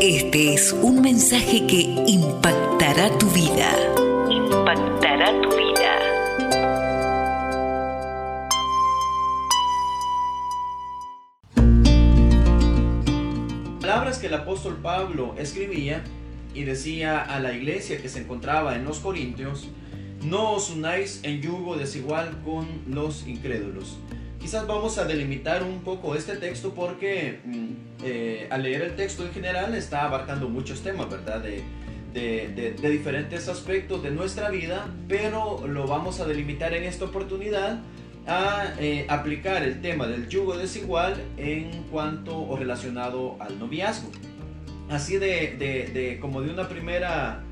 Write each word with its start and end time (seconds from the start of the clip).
Este 0.00 0.54
es 0.54 0.72
un 0.72 1.00
mensaje 1.00 1.66
que 1.68 1.82
impactará 2.08 3.16
tu 3.16 3.30
vida. 3.30 3.70
Impactará 4.28 5.40
tu 5.40 5.48
vida. 5.56 5.98
Palabras 13.80 14.18
que 14.18 14.26
el 14.26 14.34
apóstol 14.34 14.78
Pablo 14.82 15.36
escribía 15.38 16.02
y 16.54 16.64
decía 16.64 17.22
a 17.22 17.38
la 17.38 17.52
iglesia 17.52 18.02
que 18.02 18.08
se 18.08 18.20
encontraba 18.20 18.74
en 18.74 18.84
los 18.84 18.98
Corintios, 18.98 19.68
no 20.24 20.54
os 20.54 20.70
unáis 20.70 21.20
en 21.22 21.40
yugo 21.40 21.76
desigual 21.76 22.42
con 22.44 22.66
los 22.88 23.28
incrédulos. 23.28 23.98
Quizás 24.44 24.66
vamos 24.66 24.98
a 24.98 25.06
delimitar 25.06 25.62
un 25.62 25.80
poco 25.80 26.14
este 26.14 26.36
texto 26.36 26.74
porque 26.74 27.40
mm, 27.46 27.68
eh, 28.04 28.46
al 28.50 28.62
leer 28.62 28.82
el 28.82 28.94
texto 28.94 29.24
en 29.24 29.32
general 29.32 29.74
está 29.74 30.04
abarcando 30.04 30.50
muchos 30.50 30.82
temas, 30.82 31.08
¿verdad? 31.08 31.42
De, 31.42 31.64
diferentes 32.82 33.48
aspectos 33.48 34.02
de 34.02 34.10
nuestra 34.10 34.50
vida, 34.50 34.86
pero 35.08 35.66
lo 35.66 35.86
vamos 35.86 36.20
a 36.20 36.26
delimitar 36.26 36.74
en 36.74 36.84
esta 36.84 37.06
oportunidad 37.06 37.80
a 38.26 38.74
eh, 38.78 39.06
aplicar 39.08 39.62
el 39.62 39.80
tema 39.80 40.06
del 40.06 40.28
yugo 40.28 40.58
desigual 40.58 41.14
en 41.38 41.84
cuanto 41.84 42.38
o 42.38 42.54
relacionado 42.54 43.38
al 43.40 43.58
noviazgo. 43.58 44.10
Así 44.90 45.16
de, 45.16 46.18
como 46.20 46.42
de 46.42 46.50
una 46.50 46.68
primera 46.68 47.42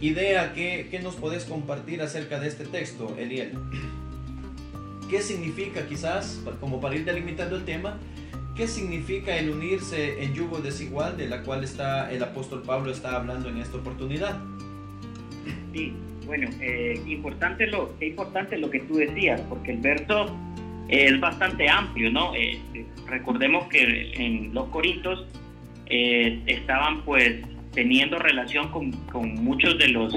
idea, 0.00 0.52
¿qué, 0.54 0.88
¿qué, 0.90 0.98
nos 0.98 1.14
puedes 1.14 1.44
compartir 1.44 2.02
acerca 2.02 2.40
de 2.40 2.48
este 2.48 2.64
texto, 2.64 3.14
Eliel? 3.16 3.52
¿Qué 5.12 5.20
significa 5.20 5.86
quizás, 5.86 6.42
como 6.58 6.80
para 6.80 6.94
ir 6.94 7.04
delimitando 7.04 7.54
el 7.54 7.66
tema, 7.66 7.98
qué 8.56 8.66
significa 8.66 9.36
el 9.36 9.50
unirse 9.50 10.24
en 10.24 10.32
yugo 10.32 10.60
desigual 10.62 11.18
de 11.18 11.28
la 11.28 11.42
cual 11.42 11.64
está 11.64 12.10
el 12.10 12.22
apóstol 12.22 12.62
Pablo 12.62 12.90
está 12.90 13.16
hablando 13.16 13.50
en 13.50 13.58
esta 13.58 13.76
oportunidad? 13.76 14.40
Sí, 15.74 15.92
bueno, 16.24 16.48
eh, 16.62 16.98
importante 17.06 17.66
lo, 17.66 17.94
importante 18.00 18.56
lo 18.56 18.70
que 18.70 18.80
tú 18.80 18.94
decías, 18.94 19.38
porque 19.50 19.72
el 19.72 19.80
verso 19.82 20.34
es 20.88 21.20
bastante 21.20 21.68
amplio, 21.68 22.10
¿no? 22.10 22.34
Eh, 22.34 22.58
recordemos 23.06 23.66
que 23.68 24.12
en 24.14 24.54
los 24.54 24.68
Corintios 24.68 25.26
eh, 25.90 26.40
estaban 26.46 27.02
pues 27.02 27.34
teniendo 27.74 28.18
relación 28.18 28.70
con, 28.70 28.92
con 29.12 29.34
muchos 29.44 29.76
de 29.76 29.88
los 29.88 30.16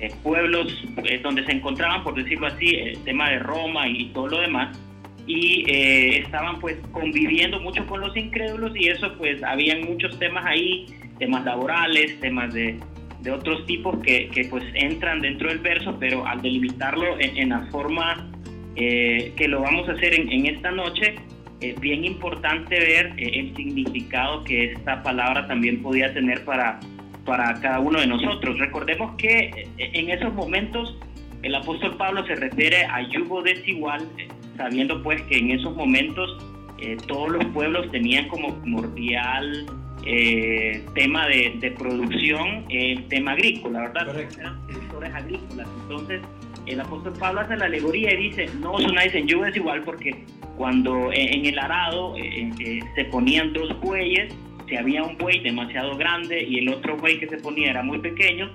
eh, 0.00 0.14
pueblos 0.22 0.84
eh, 1.04 1.20
donde 1.22 1.44
se 1.44 1.52
encontraban, 1.52 2.02
por 2.02 2.14
decirlo 2.14 2.46
así, 2.46 2.74
el 2.76 3.02
tema 3.04 3.30
de 3.30 3.38
Roma 3.38 3.88
y 3.88 4.06
todo 4.06 4.28
lo 4.28 4.40
demás, 4.40 4.78
y 5.26 5.64
eh, 5.70 6.18
estaban 6.20 6.58
pues 6.58 6.76
conviviendo 6.92 7.60
mucho 7.60 7.86
con 7.86 8.00
los 8.00 8.16
incrédulos 8.16 8.72
y 8.74 8.88
eso 8.88 9.12
pues 9.18 9.42
habían 9.42 9.82
muchos 9.82 10.18
temas 10.18 10.44
ahí, 10.46 10.86
temas 11.18 11.44
laborales, 11.44 12.18
temas 12.20 12.54
de, 12.54 12.78
de 13.20 13.30
otros 13.30 13.66
tipos 13.66 13.98
que, 14.00 14.28
que, 14.28 14.44
pues 14.46 14.64
entran 14.74 15.20
dentro 15.20 15.48
del 15.48 15.58
verso, 15.58 15.96
pero 15.98 16.26
al 16.26 16.40
delimitarlo 16.40 17.18
en, 17.20 17.50
la 17.50 17.66
forma 17.70 18.30
que 18.74 19.46
lo 19.48 19.60
vamos 19.60 19.88
a 19.88 19.92
hacer 19.92 20.14
en, 20.14 20.30
en 20.30 20.46
esta 20.46 20.70
noche, 20.70 21.16
es 21.60 21.78
bien 21.80 22.04
importante 22.04 22.78
ver 22.78 23.12
el 23.18 23.54
significado 23.56 24.44
que 24.44 24.72
esta 24.72 25.02
palabra 25.02 25.48
también 25.48 25.82
podía 25.82 26.14
tener 26.14 26.44
para 26.44 26.78
para 27.28 27.52
cada 27.60 27.78
uno 27.78 28.00
de 28.00 28.06
nosotros. 28.06 28.58
Recordemos 28.58 29.14
que 29.16 29.68
eh, 29.76 29.90
en 29.92 30.08
esos 30.08 30.32
momentos 30.32 30.96
el 31.42 31.54
apóstol 31.54 31.96
Pablo 31.96 32.26
se 32.26 32.34
refiere 32.34 32.84
a 32.86 33.02
yugo 33.02 33.42
desigual, 33.42 34.08
eh, 34.16 34.28
sabiendo 34.56 35.00
pues 35.02 35.20
que 35.22 35.36
en 35.36 35.50
esos 35.50 35.76
momentos 35.76 36.38
eh, 36.80 36.96
todos 37.06 37.28
los 37.28 37.44
pueblos 37.46 37.88
tenían 37.92 38.26
como 38.28 38.54
primordial 38.60 39.66
tema 40.94 41.26
de, 41.26 41.74
producción 41.78 42.64
el 42.70 43.04
tema 43.08 43.32
agrícola, 43.32 43.80
¿verdad? 43.80 44.06
Correcto. 44.06 44.40
Eran 44.40 44.66
productores 44.66 45.14
agrícolas. 45.14 45.68
Entonces, 45.82 46.22
el 46.64 46.80
apóstol 46.80 47.12
Pablo 47.18 47.40
hace 47.42 47.56
la 47.56 47.66
alegoría 47.66 48.14
y 48.14 48.28
dice, 48.28 48.46
no 48.58 48.72
os 48.72 48.84
unáis 48.86 49.14
en 49.14 49.26
yugo 49.26 49.44
desigual 49.44 49.82
porque 49.82 50.24
cuando 50.56 51.12
en 51.12 51.44
el 51.44 51.58
arado 51.58 52.14
se 52.94 53.04
ponían 53.06 53.52
dos 53.52 53.78
bueyes, 53.80 54.34
si 54.68 54.76
había 54.76 55.02
un 55.02 55.16
buey 55.16 55.40
demasiado 55.40 55.96
grande 55.96 56.42
y 56.42 56.58
el 56.58 56.68
otro 56.68 56.96
buey 56.96 57.18
que 57.18 57.28
se 57.28 57.38
ponía 57.38 57.70
era 57.70 57.82
muy 57.82 57.98
pequeño, 57.98 58.50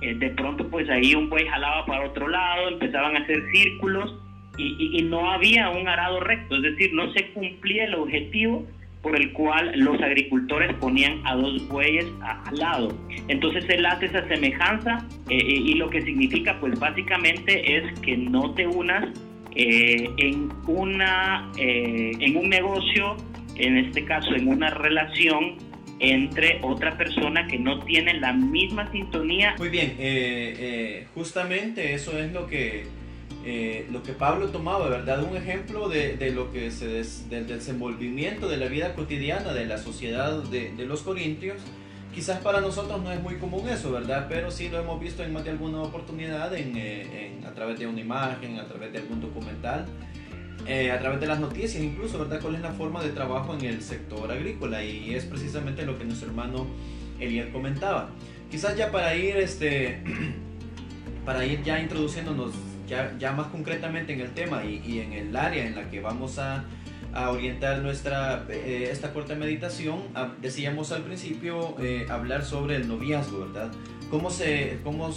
eh, 0.00 0.14
de 0.14 0.30
pronto 0.30 0.68
pues 0.68 0.88
ahí 0.88 1.14
un 1.14 1.28
buey 1.28 1.46
jalaba 1.46 1.84
para 1.86 2.06
otro 2.06 2.28
lado, 2.28 2.68
empezaban 2.68 3.16
a 3.16 3.20
hacer 3.20 3.42
círculos 3.52 4.14
y, 4.58 5.02
no 5.02 5.30
había 5.30 5.68
un 5.68 5.86
arado 5.86 6.18
recto, 6.20 6.56
es 6.56 6.62
decir, 6.62 6.90
no 6.94 7.12
se 7.12 7.30
cumplía 7.32 7.84
el 7.84 7.94
objetivo 7.94 8.66
por 9.02 9.14
el 9.14 9.30
cual 9.34 9.78
los 9.78 10.00
agricultores 10.00 10.74
ponían 10.76 11.20
a 11.26 11.36
dos 11.36 11.68
bueyes 11.68 12.06
al 12.22 12.58
lado. 12.58 12.96
Entonces 13.28 13.68
él 13.68 13.84
hace 13.84 14.06
esa 14.06 14.26
semejanza 14.28 15.06
eh, 15.28 15.36
y 15.36 15.74
lo 15.74 15.90
que 15.90 16.00
significa 16.00 16.58
pues 16.58 16.78
básicamente 16.80 17.76
es 17.76 18.00
que 18.00 18.16
no 18.16 18.54
te 18.54 18.66
unas 18.66 19.06
eh, 19.54 20.08
en, 20.16 20.48
una, 20.66 21.52
en 21.58 22.36
un 22.36 22.48
negocio 22.48 23.16
en 23.58 23.76
este 23.78 24.04
caso 24.04 24.34
en 24.34 24.48
una 24.48 24.70
relación 24.70 25.56
entre 25.98 26.60
otra 26.62 26.96
persona 26.96 27.46
que 27.46 27.58
no 27.58 27.80
tiene 27.84 28.14
la 28.14 28.32
misma 28.32 28.90
sintonía. 28.92 29.54
Muy 29.58 29.68
bien, 29.68 29.96
eh, 29.98 30.54
eh, 30.58 31.06
justamente 31.14 31.94
eso 31.94 32.18
es 32.18 32.32
lo 32.32 32.46
que, 32.46 32.84
eh, 33.44 33.86
lo 33.90 34.02
que 34.02 34.12
Pablo 34.12 34.48
tomaba, 34.48 34.88
¿verdad? 34.88 35.22
Un 35.22 35.36
ejemplo 35.36 35.88
de, 35.88 36.16
de 36.16 36.32
lo 36.32 36.52
que 36.52 36.70
se 36.70 36.86
del 37.30 37.46
desenvolvimiento 37.46 38.48
de 38.48 38.58
la 38.58 38.66
vida 38.66 38.94
cotidiana 38.94 39.54
de 39.54 39.66
la 39.66 39.78
sociedad 39.78 40.42
de, 40.44 40.72
de, 40.72 40.86
los 40.86 41.02
corintios. 41.02 41.56
Quizás 42.14 42.40
para 42.40 42.60
nosotros 42.60 43.02
no 43.02 43.12
es 43.12 43.22
muy 43.22 43.36
común 43.36 43.68
eso, 43.68 43.92
¿verdad? 43.92 44.26
Pero 44.28 44.50
sí 44.50 44.68
lo 44.70 44.80
hemos 44.80 45.00
visto 45.00 45.22
en 45.22 45.34
más 45.34 45.44
de 45.44 45.50
alguna 45.50 45.82
oportunidad 45.82 46.54
en, 46.54 46.76
en, 46.76 47.44
a 47.44 47.52
través 47.52 47.78
de 47.78 47.86
una 47.86 48.00
imagen, 48.00 48.58
a 48.58 48.66
través 48.66 48.92
de 48.92 48.98
algún 48.98 49.20
documental. 49.20 49.86
Eh, 50.68 50.90
a 50.90 50.98
través 50.98 51.20
de 51.20 51.26
las 51.26 51.38
noticias, 51.38 51.82
incluso, 51.82 52.18
¿verdad? 52.18 52.40
¿Cuál 52.40 52.56
es 52.56 52.60
la 52.60 52.72
forma 52.72 53.02
de 53.02 53.10
trabajo 53.10 53.54
en 53.54 53.64
el 53.64 53.82
sector 53.82 54.30
agrícola? 54.30 54.82
Y 54.82 55.14
es 55.14 55.24
precisamente 55.24 55.86
lo 55.86 55.96
que 55.96 56.04
nuestro 56.04 56.28
hermano 56.28 56.66
Eliel 57.20 57.50
comentaba. 57.52 58.10
Quizás 58.50 58.76
ya 58.76 58.90
para 58.90 59.14
ir, 59.14 59.36
este, 59.36 60.02
para 61.24 61.46
ir 61.46 61.62
ya 61.62 61.80
introduciéndonos 61.80 62.52
ya, 62.88 63.14
ya 63.18 63.32
más 63.32 63.48
concretamente 63.48 64.12
en 64.12 64.20
el 64.20 64.30
tema 64.30 64.64
y, 64.64 64.82
y, 64.84 65.00
en 65.00 65.12
el 65.12 65.36
área 65.36 65.66
en 65.66 65.76
la 65.76 65.88
que 65.88 66.00
vamos 66.00 66.38
a, 66.38 66.64
a 67.12 67.30
orientar 67.30 67.80
nuestra, 67.82 68.44
eh, 68.48 68.88
esta 68.90 69.12
corta 69.12 69.34
meditación, 69.34 70.02
ah, 70.14 70.32
decíamos 70.40 70.92
al 70.92 71.02
principio 71.02 71.76
eh, 71.80 72.06
hablar 72.08 72.44
sobre 72.44 72.76
el 72.76 72.88
noviazgo, 72.88 73.46
¿verdad? 73.46 73.70
Cómo, 74.10 74.30
se, 74.30 74.78
cómo, 74.84 75.12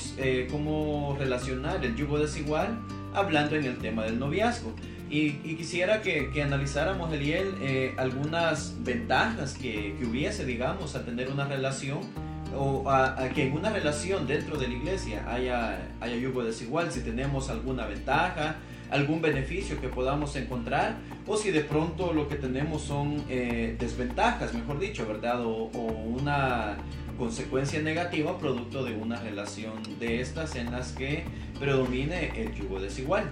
cómo 0.50 1.16
relacionar 1.20 1.84
el 1.86 1.96
yugo 1.96 2.18
desigual 2.18 2.80
hablando 3.14 3.56
en 3.56 3.66
el 3.66 3.78
tema 3.78 4.04
del 4.04 4.18
noviazgo. 4.18 4.74
Y, 5.10 5.56
quisiera 5.56 6.02
que, 6.02 6.32
analizáramos, 6.44 7.12
Eliel, 7.12 7.56
eh, 7.62 7.96
algunas 7.98 8.76
ventajas 8.84 9.56
que, 9.56 9.96
que, 9.98 10.06
hubiese, 10.06 10.46
digamos, 10.46 10.96
a 10.96 11.04
tener 11.04 11.30
una 11.30 11.46
relación 11.46 12.00
o 12.56 12.90
a, 12.90 13.30
que 13.30 13.48
en 13.48 13.54
una 13.54 13.70
relación 13.70 14.28
dentro 14.28 14.58
de 14.58 14.68
la 14.68 14.74
iglesia 14.74 15.26
haya, 15.32 15.90
haya 16.00 16.16
yugo 16.16 16.44
desigual, 16.44 16.92
si 16.92 17.02
tenemos 17.02 17.50
alguna 17.50 17.86
ventaja, 17.86 18.58
algún 18.92 19.22
beneficio 19.22 19.80
que 19.80 19.88
podamos 19.88 20.36
encontrar 20.36 20.98
o 21.28 21.38
si 21.38 21.52
de 21.52 21.62
pronto 21.62 22.12
lo 22.14 22.28
que 22.28 22.36
tenemos 22.36 22.82
son 22.82 23.24
eh, 23.30 23.76
desventajas, 23.80 24.54
mejor 24.54 24.80
dicho, 24.80 25.08
¿verdad? 25.08 25.46
O, 25.46 25.70
o, 25.74 25.82
una 25.82 26.78
consecuencia 27.18 27.82
negativa 27.82 28.38
producto 28.40 28.84
de 28.84 28.96
una 28.96 29.20
relación 29.20 29.74
de 30.00 30.22
estas 30.22 30.56
en 30.56 30.72
las 30.72 30.94
que 30.94 31.26
predomine 31.60 32.32
el 32.42 32.56
yugo 32.56 32.80
desigual. 32.80 33.32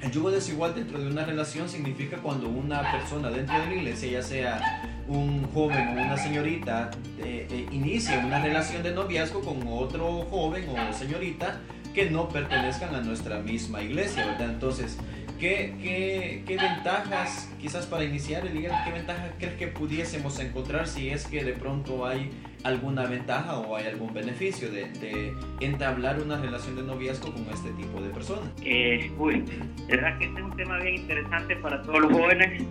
El 0.00 0.10
yugo 0.10 0.30
desigual 0.30 0.74
dentro 0.74 0.98
de 0.98 1.08
una 1.08 1.24
relación 1.26 1.68
significa 1.68 2.16
cuando 2.16 2.48
una 2.48 2.90
persona 2.90 3.28
dentro 3.28 3.60
de 3.60 3.66
la 3.66 3.74
iglesia, 3.74 4.10
ya 4.12 4.22
sea 4.22 4.82
un 5.06 5.46
joven 5.52 5.88
o 5.88 5.92
una 5.92 6.16
señorita, 6.16 6.90
eh, 7.18 7.46
eh, 7.50 7.66
inicia 7.70 8.18
una 8.24 8.42
relación 8.42 8.82
de 8.82 8.92
noviazgo 8.92 9.42
con 9.42 9.62
otro 9.68 10.22
joven 10.30 10.66
o 10.70 10.92
señorita 10.94 11.60
que 11.94 12.08
no 12.08 12.28
pertenezcan 12.28 12.94
a 12.94 13.02
nuestra 13.02 13.40
misma 13.40 13.82
iglesia, 13.82 14.24
¿verdad? 14.24 14.50
Entonces, 14.50 14.96
¿qué, 15.40 15.74
qué, 15.82 16.44
qué 16.46 16.56
ventajas, 16.56 17.50
quizás 17.60 17.86
para 17.86 18.04
iniciar 18.04 18.46
el 18.46 18.52
día, 18.52 18.82
qué 18.84 18.92
ventajas 18.92 19.32
crees 19.38 19.54
que 19.54 19.66
pudiésemos 19.68 20.38
encontrar 20.38 20.86
si 20.86 21.08
es 21.08 21.26
que 21.26 21.42
de 21.42 21.54
pronto 21.54 22.06
hay 22.06 22.30
alguna 22.62 23.06
ventaja 23.06 23.58
o 23.58 23.74
hay 23.74 23.86
algún 23.86 24.12
beneficio 24.12 24.70
de, 24.70 24.84
de, 25.00 25.32
entablar 25.60 26.20
una 26.20 26.36
relación 26.36 26.76
de 26.76 26.82
noviazgo 26.82 27.32
con 27.32 27.46
este 27.52 27.70
tipo 27.70 28.00
de 28.02 28.10
personas? 28.10 28.50
Eh, 28.62 29.10
uy, 29.18 29.42
verdad 29.88 30.18
que 30.18 30.26
este 30.26 30.38
es 30.38 30.44
un 30.44 30.56
tema 30.56 30.78
bien 30.78 30.96
interesante 30.96 31.56
para 31.56 31.82
todos 31.82 32.00
los 32.00 32.12
jóvenes. 32.12 32.62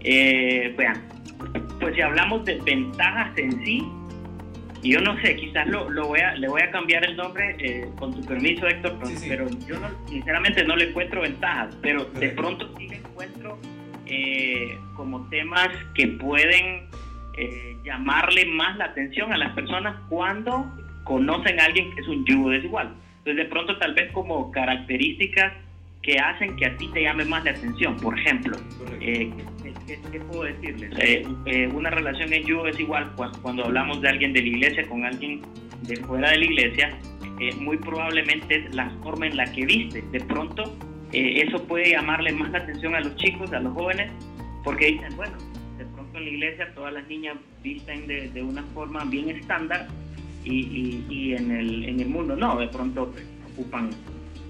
Eh, 0.00 0.74
vean, 0.76 1.00
pues 1.80 1.94
si 1.94 2.02
hablamos 2.02 2.44
de 2.44 2.60
ventajas 2.60 3.36
en 3.38 3.64
sí, 3.64 3.88
yo 4.90 5.00
no 5.00 5.20
sé, 5.20 5.36
quizás 5.36 5.66
lo, 5.68 5.88
lo 5.90 6.08
voy 6.08 6.20
a, 6.20 6.34
le 6.34 6.48
voy 6.48 6.62
a 6.62 6.70
cambiar 6.70 7.04
el 7.04 7.16
nombre 7.16 7.56
eh, 7.60 7.88
con 7.98 8.12
tu 8.12 8.26
permiso, 8.26 8.66
Héctor, 8.66 8.98
pero 9.28 9.48
yo 9.66 9.76
sinceramente 10.06 10.64
no 10.64 10.74
le 10.74 10.90
encuentro 10.90 11.22
ventajas, 11.22 11.76
pero 11.80 12.04
de 12.04 12.30
pronto 12.30 12.68
sí 12.76 12.88
le 12.88 12.96
encuentro 12.96 13.58
eh, 14.06 14.76
como 14.96 15.28
temas 15.28 15.68
que 15.94 16.08
pueden 16.08 16.88
eh, 17.38 17.76
llamarle 17.84 18.44
más 18.46 18.76
la 18.76 18.86
atención 18.86 19.32
a 19.32 19.38
las 19.38 19.52
personas 19.54 19.96
cuando 20.08 20.66
conocen 21.04 21.60
a 21.60 21.64
alguien 21.64 21.94
que 21.94 22.00
es 22.00 22.08
un 22.08 22.24
yugo 22.26 22.50
desigual. 22.50 22.94
Entonces, 23.18 23.44
de 23.44 23.50
pronto, 23.50 23.78
tal 23.78 23.94
vez 23.94 24.10
como 24.12 24.50
características 24.50 25.52
que 26.02 26.18
hacen 26.18 26.56
que 26.56 26.66
a 26.66 26.76
ti 26.76 26.88
te 26.88 27.02
llame 27.02 27.24
más 27.24 27.44
la 27.44 27.52
atención. 27.52 27.96
Por 27.96 28.18
ejemplo, 28.18 28.56
eh, 29.00 29.32
¿qué, 29.86 30.20
puedo 30.20 30.44
decirles? 30.44 30.92
Eh, 30.98 31.24
eh, 31.46 31.68
una 31.68 31.90
relación 31.90 32.32
en 32.32 32.44
yugo 32.44 32.64
desigual, 32.64 33.12
cuando 33.40 33.64
hablamos 33.64 34.00
de 34.02 34.08
alguien 34.08 34.32
de 34.32 34.42
la 34.42 34.48
iglesia 34.48 34.88
con 34.88 35.04
alguien 35.04 35.42
de 35.82 35.96
fuera 35.96 36.30
de 36.30 36.38
la 36.38 36.44
iglesia, 36.44 36.98
muy 37.58 37.76
probablemente 37.76 38.56
es 38.56 38.74
la 38.74 38.88
forma 39.02 39.26
en 39.26 39.36
la 39.36 39.50
que 39.52 39.64
viste. 39.64 40.02
De 40.12 40.20
pronto, 40.20 40.76
eso 41.12 41.64
puede 41.66 41.90
llamarle 41.90 42.32
más 42.32 42.50
la 42.52 42.58
atención 42.58 42.94
a 42.94 43.00
los 43.00 43.16
chicos, 43.16 43.52
a 43.52 43.60
los 43.60 43.72
jóvenes, 43.72 44.10
porque 44.62 44.86
dicen, 44.86 45.16
bueno, 45.16 45.36
de 45.76 45.84
pronto 45.86 46.18
en 46.18 46.24
la 46.24 46.30
iglesia 46.30 46.74
todas 46.74 46.92
las 46.92 47.06
niñas 47.08 47.36
visten 47.62 48.06
de, 48.06 48.28
de 48.30 48.42
una 48.42 48.62
forma 48.74 49.04
bien 49.04 49.30
estándar 49.30 49.88
y, 50.44 51.04
y, 51.08 51.34
en, 51.34 51.50
el, 51.50 51.84
en 51.84 52.00
el 52.00 52.08
mundo 52.08 52.36
no, 52.36 52.58
de 52.58 52.68
pronto 52.68 53.12
ocupan, 53.52 53.90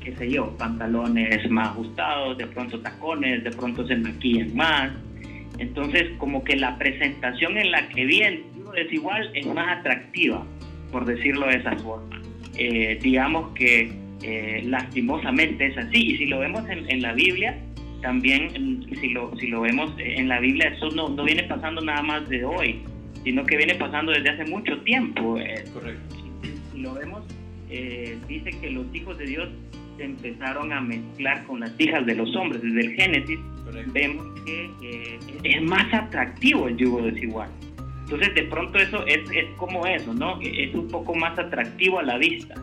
qué 0.05 0.15
sé 0.17 0.31
yo, 0.31 0.57
pantalones 0.57 1.51
más 1.51 1.69
ajustados, 1.69 2.39
de 2.39 2.47
pronto 2.47 2.81
tacones, 2.81 3.45
de 3.45 3.51
pronto 3.51 3.87
se 3.87 3.97
maquillan 3.97 4.55
más. 4.57 4.93
Entonces, 5.59 6.11
como 6.19 6.43
que 6.45 6.57
la 6.57 6.77
presentación 6.79 7.57
en 7.57 7.71
la 7.71 7.89
que 7.89 8.05
viene 8.05 8.43
es 8.77 8.93
igual, 8.93 9.31
es 9.35 9.47
más 9.47 9.79
atractiva, 9.79 10.45
por 10.91 11.05
decirlo 11.05 11.47
de 11.47 11.57
esa 11.57 11.77
forma. 11.77 12.21
Eh, 12.57 12.99
digamos 13.03 13.53
que 13.55 13.93
eh, 14.23 14.63
lastimosamente 14.67 15.67
es 15.67 15.79
así, 15.79 16.13
y 16.13 16.19
si 16.19 16.27
lo 16.27 16.41
vemos 16.41 16.69
en, 16.69 16.91
en 16.91 17.03
la 17.03 17.13
Biblia, 17.13 17.59
también 18.01 18.87
si 19.01 19.11
lo, 19.11 19.37
si 19.37 19.47
lo 19.47 19.61
vemos 19.61 19.93
en 19.99 20.29
la 20.29 20.41
Biblia, 20.41 20.69
eso 20.69 20.91
no, 20.91 21.09
no 21.09 21.25
viene 21.25 21.45
pasando 21.45 21.81
nada 21.81 22.03
más 22.03 22.29
de 22.29 22.45
hoy 22.45 22.83
sino 23.25 23.45
que 23.45 23.57
viene 23.57 23.75
pasando 23.75 24.13
desde 24.13 24.31
hace 24.31 24.45
mucho 24.47 24.79
tiempo. 24.83 25.39
Eh, 25.39 25.65
Correcto. 25.73 26.17
Si 26.73 26.81
lo 26.81 26.95
vemos, 26.95 27.23
eh, 27.71 28.19
dice 28.29 28.51
que 28.61 28.71
los 28.71 28.93
hijos 28.95 29.17
de 29.19 29.27
Dios 29.27 29.49
se 29.97 30.05
empezaron 30.05 30.73
a 30.73 30.81
mezclar 30.81 31.45
con 31.47 31.61
las 31.61 31.73
hijas 31.79 32.05
de 32.07 32.15
los 32.15 32.35
hombres. 32.37 32.63
Desde 32.63 32.81
el 32.81 32.95
Génesis 32.95 33.39
vemos 33.93 34.27
que 34.45 34.71
eh, 34.83 35.19
es 35.45 35.63
más 35.63 35.93
atractivo 35.93 36.69
el 36.69 36.77
yugo 36.77 37.03
desigual. 37.03 37.49
Entonces, 38.05 38.35
de 38.35 38.43
pronto 38.43 38.79
eso 38.79 39.07
es, 39.07 39.21
es 39.31 39.47
como 39.57 39.87
eso, 39.87 40.13
¿no? 40.13 40.39
Es 40.43 40.75
un 40.75 40.89
poco 40.89 41.15
más 41.15 41.39
atractivo 41.39 41.99
a 41.99 42.03
la 42.03 42.19
vista. 42.19 42.55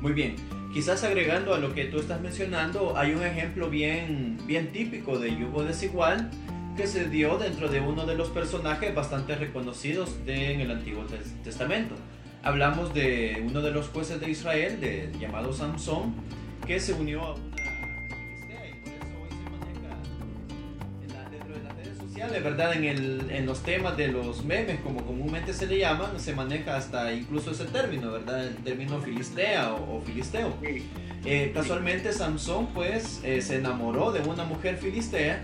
Muy 0.00 0.12
bien. 0.12 0.36
Quizás 0.72 1.02
agregando 1.02 1.54
a 1.54 1.58
lo 1.58 1.74
que 1.74 1.86
tú 1.86 1.98
estás 1.98 2.20
mencionando, 2.20 2.96
hay 2.96 3.12
un 3.12 3.22
ejemplo 3.22 3.68
bien, 3.68 4.36
bien 4.46 4.68
típico 4.68 5.18
de 5.18 5.36
yugo 5.36 5.64
desigual 5.64 6.30
que 6.76 6.86
se 6.86 7.08
dio 7.08 7.38
dentro 7.38 7.68
de 7.68 7.80
uno 7.80 8.06
de 8.06 8.14
los 8.14 8.28
personajes 8.28 8.94
bastante 8.94 9.34
reconocidos 9.34 10.24
de, 10.24 10.52
en 10.52 10.60
el 10.60 10.70
Antiguo 10.70 11.04
Testamento. 11.42 11.96
Hablamos 12.44 12.94
de 12.94 13.42
uno 13.44 13.62
de 13.62 13.72
los 13.72 13.88
jueces 13.88 14.20
de 14.20 14.30
Israel, 14.30 14.80
de, 14.80 15.10
llamado 15.18 15.52
Samson, 15.52 16.14
que 16.68 16.78
se 16.78 16.92
unió 16.92 17.22
a 17.22 17.32
una 17.32 17.56
filistea 17.56 18.68
y 18.68 18.74
por 18.74 18.92
eso 18.92 19.06
hoy 19.22 19.30
se 19.30 19.50
maneja 19.50 21.30
dentro 21.30 21.54
de 21.54 21.64
las 21.64 21.76
redes 21.76 21.96
sociales, 21.96 22.44
¿verdad? 22.44 22.74
En, 22.74 22.84
el, 22.84 23.30
en 23.30 23.46
los 23.46 23.62
temas 23.62 23.96
de 23.96 24.08
los 24.08 24.44
memes, 24.44 24.78
como 24.80 25.02
comúnmente 25.06 25.54
se 25.54 25.66
le 25.66 25.78
llaman, 25.78 26.20
se 26.20 26.34
maneja 26.34 26.76
hasta 26.76 27.10
incluso 27.14 27.52
ese 27.52 27.64
término, 27.64 28.12
¿verdad? 28.12 28.46
El 28.46 28.56
término 28.56 29.00
filistea 29.00 29.72
o, 29.72 30.02
filisteo. 30.02 30.52
Eh, 31.24 31.52
casualmente 31.54 32.12
Samson 32.12 32.66
pues 32.74 33.20
eh, 33.24 33.40
se 33.40 33.56
enamoró 33.56 34.12
de 34.12 34.20
una 34.28 34.44
mujer 34.44 34.76
filistea 34.76 35.40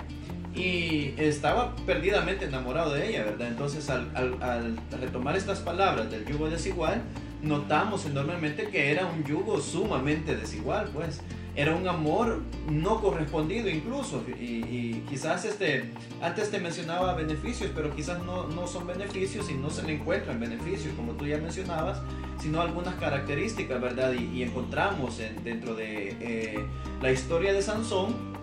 y 0.55 1.15
estaba 1.17 1.75
perdidamente 1.87 2.44
enamorado 2.44 2.93
de 2.93 3.09
ella, 3.09 3.25
¿verdad? 3.25 3.49
Entonces 3.49 3.88
al, 3.88 4.11
al, 4.15 4.76
retomar 5.00 5.37
estas 5.37 5.61
palabras 5.61 6.11
del 6.11 6.26
yugo 6.26 6.50
desigual, 6.50 7.00
notamos 7.44 8.06
enormemente 8.06 8.69
que 8.69 8.91
era 8.91 9.06
un 9.06 9.25
yugo 9.25 9.61
sumamente 9.61 10.37
desigual, 10.37 10.91
pues 10.93 11.20
era 11.56 11.75
un 11.75 11.87
amor 11.87 12.43
no 12.69 13.00
correspondido 13.00 13.69
incluso 13.69 14.25
y, 14.41 15.05
quizás 15.08 15.44
este 15.44 15.93
antes 16.20 16.50
te 16.50 16.58
mencionaba 16.58 17.14
beneficios 17.14 17.70
pero 17.75 17.94
quizás 17.94 18.20
no, 18.25 18.49
no, 18.49 18.67
son 18.67 18.87
beneficios 18.87 19.49
y 19.50 19.55
no 19.55 19.70
se 19.70 19.85
le 19.85 19.94
encuentran 19.94 20.41
beneficios 20.41 20.93
como 20.96 21.12
tú 21.12 21.26
ya 21.26 21.38
mencionabas 21.38 22.00
sino 22.41 22.61
algunas 22.61 22.96
características 22.96 23.81
verdad 23.81 24.12
y, 24.12 24.43
encontramos 24.43 25.20
dentro 25.44 25.76
de 25.76 26.17
eh, 26.20 26.67
la 27.00 27.12
historia 27.12 27.52
de 27.52 27.62
Sansón 27.62 28.35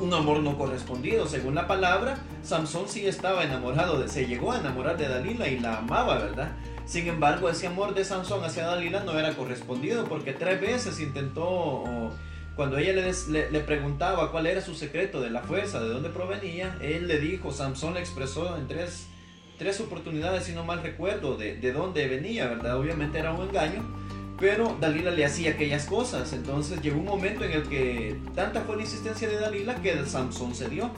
un 0.00 0.14
amor 0.14 0.40
no 0.40 0.56
correspondido. 0.56 1.26
Según 1.26 1.54
la 1.54 1.66
palabra, 1.66 2.16
Samson 2.42 2.88
sí 2.88 3.06
estaba 3.06 3.44
enamorado, 3.44 4.00
de, 4.00 4.08
se 4.08 4.26
llegó 4.26 4.52
a 4.52 4.58
enamorar 4.58 4.96
de 4.96 5.08
Dalila 5.08 5.46
y 5.48 5.60
la 5.60 5.78
amaba, 5.78 6.18
¿verdad? 6.18 6.52
Sin 6.90 7.06
embargo, 7.06 7.48
ese 7.48 7.68
amor 7.68 7.94
de 7.94 8.04
Sansón 8.04 8.42
hacia 8.42 8.66
Dalila 8.66 9.04
no 9.04 9.16
era 9.16 9.32
correspondido 9.34 10.06
porque 10.06 10.32
tres 10.32 10.60
veces 10.60 10.98
intentó, 10.98 11.84
cuando 12.56 12.78
ella 12.78 12.92
le, 12.92 13.48
le, 13.48 13.60
preguntaba 13.60 14.32
cuál 14.32 14.48
era 14.48 14.60
su 14.60 14.74
secreto 14.74 15.20
de 15.20 15.30
la 15.30 15.40
fuerza, 15.42 15.78
de 15.78 15.88
dónde 15.88 16.08
provenía, 16.08 16.76
él 16.80 17.06
le 17.06 17.20
dijo, 17.20 17.52
Samson 17.52 17.94
le 17.94 18.00
expresó 18.00 18.56
en 18.56 18.66
tres, 18.66 19.06
tres 19.56 19.78
oportunidades, 19.78 20.42
si 20.42 20.52
no 20.52 20.64
mal 20.64 20.82
recuerdo, 20.82 21.36
de, 21.36 21.58
de 21.58 21.72
dónde 21.72 22.08
venía, 22.08 22.48
¿verdad? 22.48 22.76
Obviamente 22.76 23.20
era 23.20 23.32
un 23.34 23.48
engaño 23.48 23.84
pero 24.40 24.74
Dalila 24.80 25.10
le 25.10 25.26
hacía 25.26 25.50
aquellas 25.50 25.84
cosas. 25.84 26.32
Entonces 26.32 26.80
llegó 26.80 26.98
un 26.98 27.04
momento 27.04 27.44
en 27.44 27.52
el 27.52 27.68
que 27.68 28.18
tanta 28.34 28.62
fue 28.62 28.76
la 28.76 28.82
insistencia 28.82 29.28
de 29.28 29.38
Dalila 29.38 29.74
que 29.76 30.04
Samson 30.06 30.54
cedió. 30.54 30.90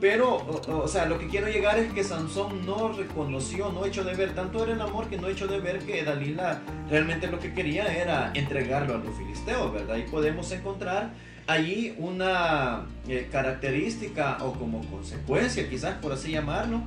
Pero, 0.00 0.36
o, 0.68 0.88
sea, 0.88 1.06
lo 1.06 1.18
que 1.18 1.26
quiero 1.26 1.48
llegar 1.48 1.78
es 1.78 1.90
que 1.92 2.04
Sansón 2.04 2.66
no 2.66 2.92
reconoció, 2.92 3.72
no 3.72 3.86
echó 3.86 4.04
de 4.04 4.14
ver, 4.14 4.34
tanto 4.34 4.62
era 4.62 4.74
el 4.74 4.80
amor 4.80 5.08
que 5.08 5.16
no 5.16 5.28
echó 5.28 5.46
de 5.46 5.58
ver 5.58 5.78
que 5.78 6.04
Dalila 6.04 6.60
realmente 6.90 7.28
lo 7.28 7.40
que 7.40 7.54
quería 7.54 7.86
era 7.86 8.30
entregarlo 8.34 8.94
a 8.94 8.98
los 8.98 9.16
filisteos, 9.16 9.72
¿verdad? 9.72 9.96
Y 9.96 10.02
podemos 10.02 10.52
encontrar 10.52 11.12
allí 11.46 11.94
una 11.98 12.86
eh, 13.08 13.28
característica 13.32 14.36
o 14.42 14.52
como 14.52 14.84
consecuencia, 14.86 15.68
quizás 15.68 15.94
por 15.94 16.12
así 16.12 16.32
llamarlo, 16.32 16.82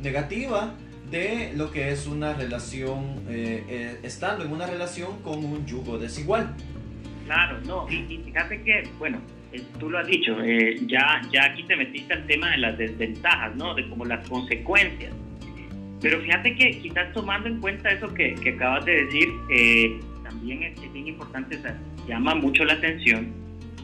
negativa 0.00 0.74
de 1.10 1.52
lo 1.54 1.70
que 1.70 1.90
es 1.90 2.06
una 2.06 2.32
relación, 2.32 3.24
eh, 3.28 3.64
eh, 3.68 4.00
estando 4.02 4.44
en 4.44 4.52
una 4.52 4.66
relación 4.66 5.20
con 5.22 5.44
un 5.44 5.66
yugo 5.66 5.98
desigual. 5.98 6.54
Claro, 7.26 7.60
no, 7.62 7.88
y, 7.90 8.22
fíjate 8.24 8.62
que, 8.62 8.88
bueno, 8.98 9.18
tú 9.78 9.90
lo 9.90 9.98
has 9.98 10.06
dicho, 10.06 10.36
ya, 10.86 11.20
ya 11.30 11.44
aquí 11.44 11.62
te 11.64 11.76
metiste 11.76 12.14
al 12.14 12.26
tema 12.26 12.50
de 12.50 12.58
las 12.58 12.78
desventajas, 12.78 13.54
¿no? 13.56 13.74
De 13.74 13.88
como 13.88 14.04
las 14.04 14.26
consecuencias. 14.28 15.12
Pero 16.00 16.20
fíjate 16.20 16.56
que 16.56 16.78
quizás 16.80 17.12
tomando 17.12 17.48
en 17.48 17.60
cuenta 17.60 17.90
eso 17.90 18.12
que, 18.12 18.34
que 18.34 18.50
acabas 18.50 18.84
de 18.84 19.04
decir, 19.04 19.28
también 20.22 20.62
es, 20.62 20.92
bien 20.92 21.08
importante, 21.08 21.58
llama 22.08 22.34
mucho 22.34 22.64
la 22.64 22.74
atención 22.74 23.32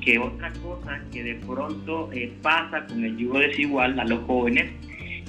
que 0.00 0.18
otra 0.18 0.52
cosa 0.62 1.00
que 1.12 1.22
de 1.22 1.34
pronto 1.34 2.10
pasa 2.42 2.86
con 2.86 3.04
el 3.04 3.16
yugo 3.16 3.38
desigual 3.38 3.98
a 3.98 4.04
los 4.04 4.24
jóvenes 4.24 4.70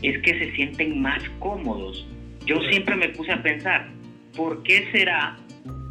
es 0.01 0.21
que 0.21 0.39
se 0.39 0.51
sienten 0.55 1.01
más 1.01 1.21
cómodos. 1.39 2.07
Yo 2.45 2.59
siempre 2.69 2.95
me 2.95 3.09
puse 3.09 3.31
a 3.31 3.43
pensar, 3.43 3.89
¿por 4.35 4.63
qué 4.63 4.89
será 4.91 5.37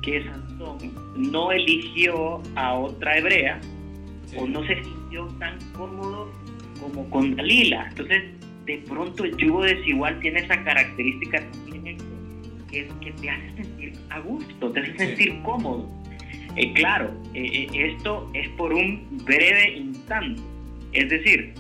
que 0.03 0.25
Sansón 0.25 0.79
no 1.17 1.53
eligió 1.53 2.41
a 2.57 2.75
otra 2.75 3.19
hebrea 3.19 3.61
o 4.37 4.47
no 4.47 4.65
se 4.67 4.83
sintió 4.83 5.27
tan 5.39 5.59
cómodo 5.73 6.31
como 6.81 7.09
con 7.11 7.37
Dalila? 7.37 7.87
Entonces, 7.89 8.25
de 8.67 8.79
pronto 8.89 9.25
el 9.25 9.37
yugo 9.37 9.63
desigual 9.63 10.21
tiene 10.21 10.41
esa 10.41 10.63
característica 10.63 11.41
también 11.51 11.97
que, 12.71 12.89
que 13.01 13.13
te 13.13 13.31
hace 13.31 13.55
sentir 13.57 13.93
a 14.11 14.21
gusto, 14.21 14.71
te 14.73 14.81
hace 14.81 14.97
sentir 14.97 15.43
cómodo. 15.43 15.89
Eh, 16.57 16.73
claro, 16.73 17.11
eh, 17.35 17.69
eh, 17.73 17.95
esto 17.95 18.31
es 18.35 18.49
por 18.51 18.73
un 18.73 19.07
breve 19.25 19.77
instante. 19.77 20.43
Es 20.93 21.09
decir, 21.09 21.55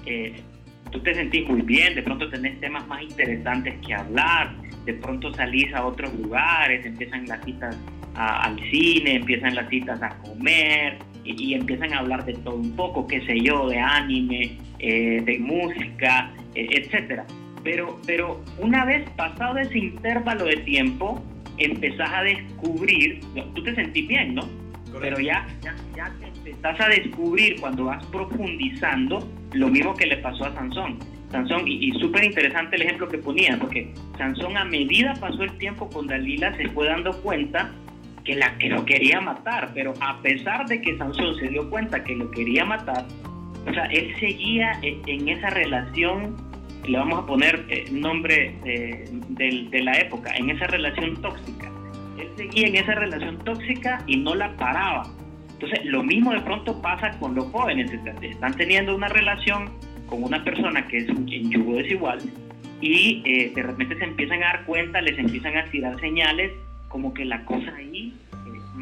tú 0.91 1.01
te 1.01 1.15
sentís 1.15 1.49
muy 1.49 1.63
bien, 1.63 1.95
de 1.95 2.03
pronto 2.03 2.29
tenés 2.31 2.59
temas 2.61 2.87
más 2.89 3.03
interesantes 3.03 3.75
que 3.87 3.95
hablar, 3.95 4.57
de 4.87 4.95
pronto 4.95 5.33
salís 5.35 5.73
a 5.75 5.85
otros 5.85 6.13
lugares, 6.19 6.85
empiezan 6.85 7.27
las 7.27 7.45
citas 7.45 7.79
al 8.15 8.59
cine, 8.71 9.17
empiezan 9.17 9.55
las 9.55 9.69
citas 9.69 10.03
a 10.03 10.17
comer 10.19 10.99
y, 11.25 11.55
empiezan 11.55 11.93
a 11.93 11.99
hablar 11.99 12.25
de 12.25 12.35
todo 12.35 12.57
un 12.57 12.75
poco, 12.77 13.07
qué 13.07 13.21
sé 13.27 13.41
yo, 13.41 13.69
de 13.69 13.79
anime, 13.79 14.59
eh, 14.79 15.23
de 15.25 15.39
música, 15.39 16.31
eh, 16.55 16.69
etcétera. 16.71 17.25
Pero, 17.65 18.01
pero 18.07 18.43
una 18.59 18.85
vez 18.85 19.09
pasado 19.11 19.59
ese 19.59 19.79
intervalo 19.79 20.45
de 20.45 20.57
tiempo, 20.59 21.23
empezás 21.59 22.11
a 22.13 22.23
descubrir, 22.23 23.21
tú 23.55 23.63
te 23.63 23.75
sentís 23.75 24.07
bien, 24.07 24.35
¿no? 24.35 24.43
Pero 25.01 25.21
ya, 25.21 25.47
ya, 25.63 25.75
ya 25.97 26.13
te 26.19 26.27
empezás 26.27 26.81
a 26.81 26.89
descubrir 26.89 27.61
cuando 27.61 27.85
vas 27.85 28.05
profundizando 28.07 29.29
lo 29.53 29.69
mismo 29.69 29.95
que 29.95 30.07
le 30.07 30.17
pasó 30.19 30.47
a 30.47 30.55
Sansón. 30.55 30.99
Sansón, 31.31 31.65
y, 31.67 31.93
súper 32.01 32.25
interesante 32.25 32.77
el 32.77 32.83
ejemplo 32.83 33.09
que 33.09 33.19
ponía, 33.19 33.59
porque 33.59 33.93
Sansón 34.17 34.57
a 34.57 34.65
medida 34.65 35.15
pasó 35.21 35.43
el 35.43 35.53
tiempo 35.59 35.89
con 35.91 36.07
Dalila 36.07 36.57
se 36.57 36.69
fue 36.71 36.87
dando 36.87 37.13
cuenta 37.21 37.71
que, 38.29 38.37
la, 38.37 38.59
que 38.59 38.69
lo 38.69 38.85
quería 38.85 39.23
matar, 39.23 39.71
pero 39.73 39.95
a 40.03 40.21
pesar 40.21 40.67
de 40.67 40.83
que 40.83 40.99
Sansón 40.99 41.35
se 41.37 41.49
dio 41.49 41.71
cuenta 41.71 42.05
que 42.05 42.15
lo 42.15 42.31
quería 42.31 42.63
matar, 42.63 43.07
o 43.67 43.73
sea, 43.73 43.87
él 43.87 44.15
seguía 44.21 44.79
en 44.83 45.29
esa 45.31 45.49
relación 45.49 46.37
le 46.87 46.99
vamos 46.99 47.23
a 47.23 47.27
poner 47.27 47.65
eh, 47.71 47.87
nombre 47.91 48.55
de, 48.65 49.67
de, 49.71 49.81
la 49.81 49.93
época, 49.99 50.35
en 50.37 50.51
esa 50.51 50.67
relación 50.67 51.21
tóxica. 51.23 51.71
Él 52.19 52.29
seguía 52.37 52.69
en 52.69 52.77
esa 52.77 52.95
relación 52.95 53.39
tóxica 53.39 54.03
y 54.07 54.17
no 54.19 54.35
la 54.35 54.55
paraba. 54.57 55.07
Entonces, 55.55 55.85
lo 55.87 56.03
mismo 56.03 56.33
de 56.33 56.41
pronto 56.41 56.81
pasa 56.81 57.11
con 57.19 57.35
los 57.35 57.47
jóvenes. 57.47 57.91
Están 58.23 58.55
teniendo 58.55 58.95
una 58.95 59.09
relación 59.09 59.71
con 60.07 60.23
una 60.23 60.45
persona 60.45 60.87
que 60.87 60.99
es 60.99 61.09
en 61.09 61.51
yugo 61.51 61.77
desigual 61.77 62.21
y 62.81 63.23
eh, 63.25 63.53
de 63.55 63.63
repente 63.63 63.99
se 63.99 64.05
empiezan 64.05 64.43
a 64.43 64.47
dar 64.47 64.65
cuenta, 64.65 65.01
les 65.01 65.19
empiezan 65.19 65.57
a 65.57 65.65
tirar 65.65 65.99
señales 66.01 66.53
como 66.89 67.15
que 67.15 67.25
la 67.25 67.45
cosa 67.45 67.75
ahí 67.77 68.15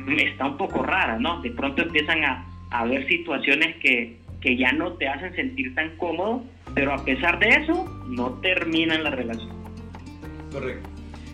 eh, 0.08 0.30
está 0.30 0.46
un 0.46 0.56
poco 0.56 0.82
rara, 0.82 1.18
¿no? 1.18 1.40
De 1.42 1.50
pronto 1.50 1.82
empiezan 1.82 2.24
a, 2.24 2.46
a 2.70 2.84
ver 2.84 3.06
situaciones 3.08 3.76
que, 3.76 4.18
que 4.40 4.56
ya 4.56 4.72
no 4.72 4.92
te 4.92 5.08
hacen 5.08 5.34
sentir 5.34 5.74
tan 5.74 5.96
cómodo, 5.96 6.44
pero 6.74 6.92
a 6.92 7.04
pesar 7.04 7.38
de 7.38 7.48
eso, 7.48 7.84
no 8.08 8.34
terminan 8.40 9.04
la 9.04 9.10
relación. 9.10 9.54
Correcto. 10.52 10.88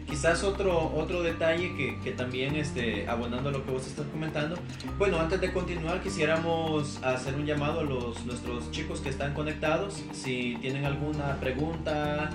Quizás 0.09 0.45
otro, 0.45 0.93
otro 0.95 1.23
detalle 1.23 1.75
que, 1.75 1.99
que, 2.05 2.11
también, 2.11 2.55
este, 2.57 3.09
abonando 3.09 3.49
a 3.49 3.53
lo 3.53 3.65
que 3.65 3.71
vos 3.71 3.87
estás 3.87 4.05
comentando, 4.09 4.57
bueno, 4.99 5.19
antes 5.19 5.41
de 5.41 5.51
continuar 5.53 6.03
quisiéramos 6.03 7.03
hacer 7.03 7.35
un 7.35 7.47
llamado 7.47 7.81
a 7.81 7.83
los, 7.83 8.27
nuestros 8.27 8.71
chicos 8.73 9.01
que 9.01 9.09
están 9.09 9.33
conectados, 9.33 10.05
si 10.13 10.59
tienen 10.61 10.85
alguna 10.85 11.37
pregunta, 11.41 12.29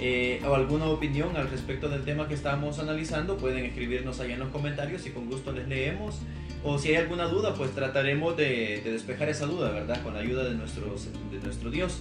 eh, 0.00 0.40
o 0.48 0.54
alguna 0.54 0.86
opinión 0.86 1.36
al 1.36 1.50
respecto 1.50 1.90
del 1.90 2.04
tema 2.04 2.26
que 2.26 2.32
estamos 2.32 2.78
analizando, 2.78 3.36
pueden 3.36 3.66
escribirnos 3.66 4.18
allá 4.18 4.32
en 4.32 4.40
los 4.40 4.48
comentarios 4.48 5.06
y 5.06 5.10
con 5.10 5.26
gusto 5.26 5.52
les 5.52 5.68
leemos. 5.68 6.20
O 6.64 6.78
si 6.78 6.88
hay 6.88 6.96
alguna 6.96 7.26
duda, 7.26 7.54
pues 7.54 7.72
trataremos 7.72 8.36
de, 8.36 8.80
despejar 8.84 9.28
esa 9.28 9.44
duda, 9.44 9.70
¿verdad? 9.70 10.02
Con 10.02 10.14
la 10.14 10.20
ayuda 10.20 10.44
de, 10.44 10.54
nuestros, 10.54 11.08
de 11.30 11.38
nuestro 11.40 11.70
Dios. 11.70 12.00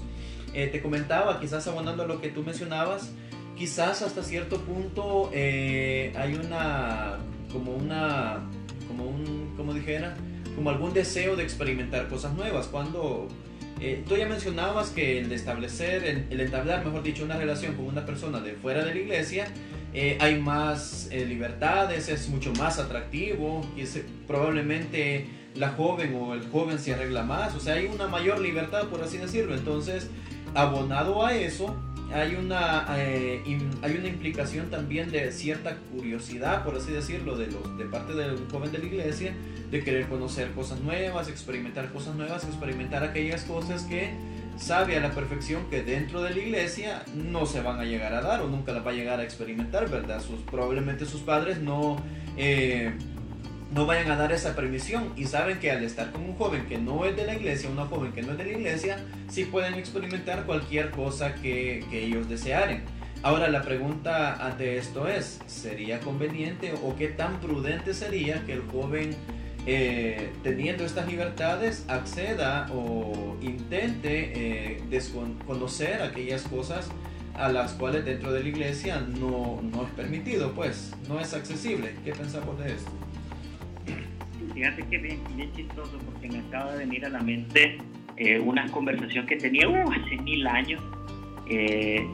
Eh, 0.54 0.68
te 0.68 0.82
comentaba, 0.82 1.40
quizás 1.42 1.68
abonando 1.68 2.04
a 2.04 2.08
lo 2.08 2.22
que 2.22 2.30
tú 2.30 2.42
mencionabas, 2.44 3.12
quizás 3.58 4.02
hasta 4.02 4.24
cierto 4.24 4.62
punto 4.62 5.30
eh, 5.34 6.14
hay 6.16 6.36
una, 6.36 7.18
como 7.52 7.76
una, 7.76 8.50
como 8.88 9.06
un, 9.06 9.54
como 9.58 9.74
dijera, 9.74 10.16
como 10.56 10.70
algún 10.70 10.94
deseo 10.94 11.36
de 11.36 11.44
experimentar 11.44 12.08
cosas 12.08 12.34
nuevas. 12.34 12.68
Cuando 12.68 13.28
eh, 13.82 14.04
tú 14.08 14.18
ya 14.18 14.28
mencionabas 14.28 14.90
que 14.90 15.20
el 15.20 15.32
establecer, 15.32 16.26
el, 16.30 16.40
entablar, 16.40 16.84
mejor 16.84 17.02
dicho, 17.02 17.24
una 17.24 17.38
relación 17.38 17.76
con 17.76 17.86
una 17.86 18.06
persona 18.06 18.40
de 18.42 18.54
fuera 18.54 18.84
de 18.84 18.94
la 18.94 19.00
iglesia, 19.00 19.48
eh, 19.94 20.18
hay 20.20 20.40
más 20.40 21.08
eh, 21.12 21.26
libertades, 21.26 22.10
es 22.10 22.28
mucho 22.30 22.54
más 22.54 22.78
atractivo, 22.78 23.66
y 23.78 23.84
probablemente 24.28 25.28
la 25.56 25.70
joven 25.70 26.14
o 26.16 26.34
el 26.34 26.48
joven 26.50 26.78
se 26.78 26.94
arregla 26.94 27.24
más, 27.24 27.56
o 27.56 27.60
sea, 27.60 27.76
hay 27.76 27.86
una 27.86 28.08
mayor 28.08 28.40
libertad, 28.40 28.88
por 28.88 29.02
así 29.02 29.18
decirlo. 29.18 29.56
Entonces, 29.56 30.10
abonado 30.54 31.26
a 31.26 31.34
eso, 31.34 31.76
hay 32.14 32.36
una, 32.36 32.88
eh, 32.98 33.44
hay 33.82 33.96
una 33.96 34.08
implicación 34.08 34.70
también 34.70 35.12
de 35.12 35.32
cierta 35.32 35.78
curiosidad, 35.94 36.64
por 36.64 36.76
así 36.76 36.92
decirlo, 36.92 37.38
de, 37.38 37.48
los, 37.48 37.78
de 37.78 37.86
parte 37.86 38.14
del 38.14 38.38
joven 38.52 38.72
de 38.72 38.80
la 38.80 38.86
iglesia, 38.86 39.34
de 39.70 39.84
querer 39.84 40.08
conocer 40.08 40.52
cosas 40.52 40.80
nuevas, 40.80 41.28
experimentar 41.28 41.92
cosas 41.92 42.16
nuevas, 42.16 42.44
experimentar 42.46 43.04
aquellas 43.04 43.44
cosas 43.44 43.84
que 43.84 44.12
sabe 44.58 44.98
a 44.98 45.00
la 45.00 45.12
perfección 45.12 45.70
que 45.70 45.84
dentro 45.84 46.22
de 46.22 46.32
la 46.32 46.40
iglesia 46.40 47.04
no 47.14 47.46
se 47.46 47.62
van 47.62 47.80
a 47.80 47.86
llegar 47.86 48.14
a 48.14 48.22
dar 48.22 48.42
o 48.42 48.48
nunca 48.48 48.74
las 48.74 48.86
va 48.86 48.92
a 48.92 48.94
llegar 48.94 49.20
a 49.20 49.24
experimentar, 49.24 49.90
¿verdad? 49.90 50.22
Probablemente 50.50 51.06
sus 51.06 51.22
padres 51.22 51.60
no... 51.60 51.98
Eh, 52.38 52.94
no 53.72 53.86
vayan 53.86 54.10
a 54.12 54.16
dar 54.16 54.32
esa 54.32 54.56
permisión 54.56 55.14
y 55.16 55.26
saben 55.26 55.60
que 55.60 55.72
al 55.72 55.84
estar 55.84 56.12
con 56.12 56.24
un 56.24 56.36
joven 56.36 56.66
que 56.68 56.78
no 56.78 57.06
es 57.06 57.16
de 57.16 57.26
la 57.26 57.36
iglesia, 57.36 57.70
una 57.70 57.86
joven 57.86 58.12
que 58.12 58.22
no 58.22 58.32
es 58.32 58.38
de 58.38 58.46
la 58.46 58.52
iglesia, 58.52 59.06
sí 59.30 59.46
pueden 59.46 59.76
experimentar 59.76 60.46
cualquier 60.46 60.92
cosa 60.92 61.36
que, 61.36 61.86
que 61.90 62.06
ellos 62.06 62.28
desearen. 62.28 62.84
Ahora 63.22 63.50
la 63.50 63.62
pregunta 63.62 64.46
ante 64.46 64.78
esto 64.78 65.08
es, 65.08 65.40
¿sería 65.46 66.00
conveniente 66.00 66.74
o 66.84 66.96
qué 66.96 67.10
tan 67.10 67.40
prudente 67.42 67.94
sería 67.94 68.46
que 68.46 68.54
el 68.54 68.62
joven 68.62 69.16
eh, 69.66 70.32
teniendo 70.42 70.86
estas 70.86 71.06
libertades 71.08 71.84
acceda 71.90 72.68
o 72.72 73.38
intente 73.42 74.32
eh, 74.34 74.84
desconocer 74.90 76.02
aquellas 76.02 76.44
cosas 76.44 76.90
a 77.36 77.50
las 77.50 77.74
cuales 77.74 78.06
dentro 78.06 78.32
de 78.32 78.42
la 78.42 78.50
iglesia 78.50 79.02
no, 79.02 79.62
no 79.62 79.84
es 79.84 79.90
permitido, 79.92 80.54
pues 80.54 80.94
no 81.08 81.20
es 81.20 81.34
accesible? 81.34 81.94
¿Qué 82.04 82.14
pensamos 82.14 82.58
de 82.60 82.74
esto? 82.74 82.92
Fíjate 84.60 84.84
que 84.90 84.98
bien, 84.98 85.20
bien 85.36 85.54
chistoso 85.54 85.98
porque 86.06 86.28
me 86.28 86.40
acaba 86.40 86.74
de 86.74 86.80
venir 86.80 87.06
a 87.06 87.10
la 87.10 87.22
mente 87.22 87.78
eh, 88.18 88.40
una 88.40 88.70
conversación 88.72 89.26
que 89.26 89.38
tenía 89.38 89.70
uh, 89.70 89.90
hace 89.90 90.18
mil 90.18 90.46
años 90.48 90.84
eh, 91.50 92.06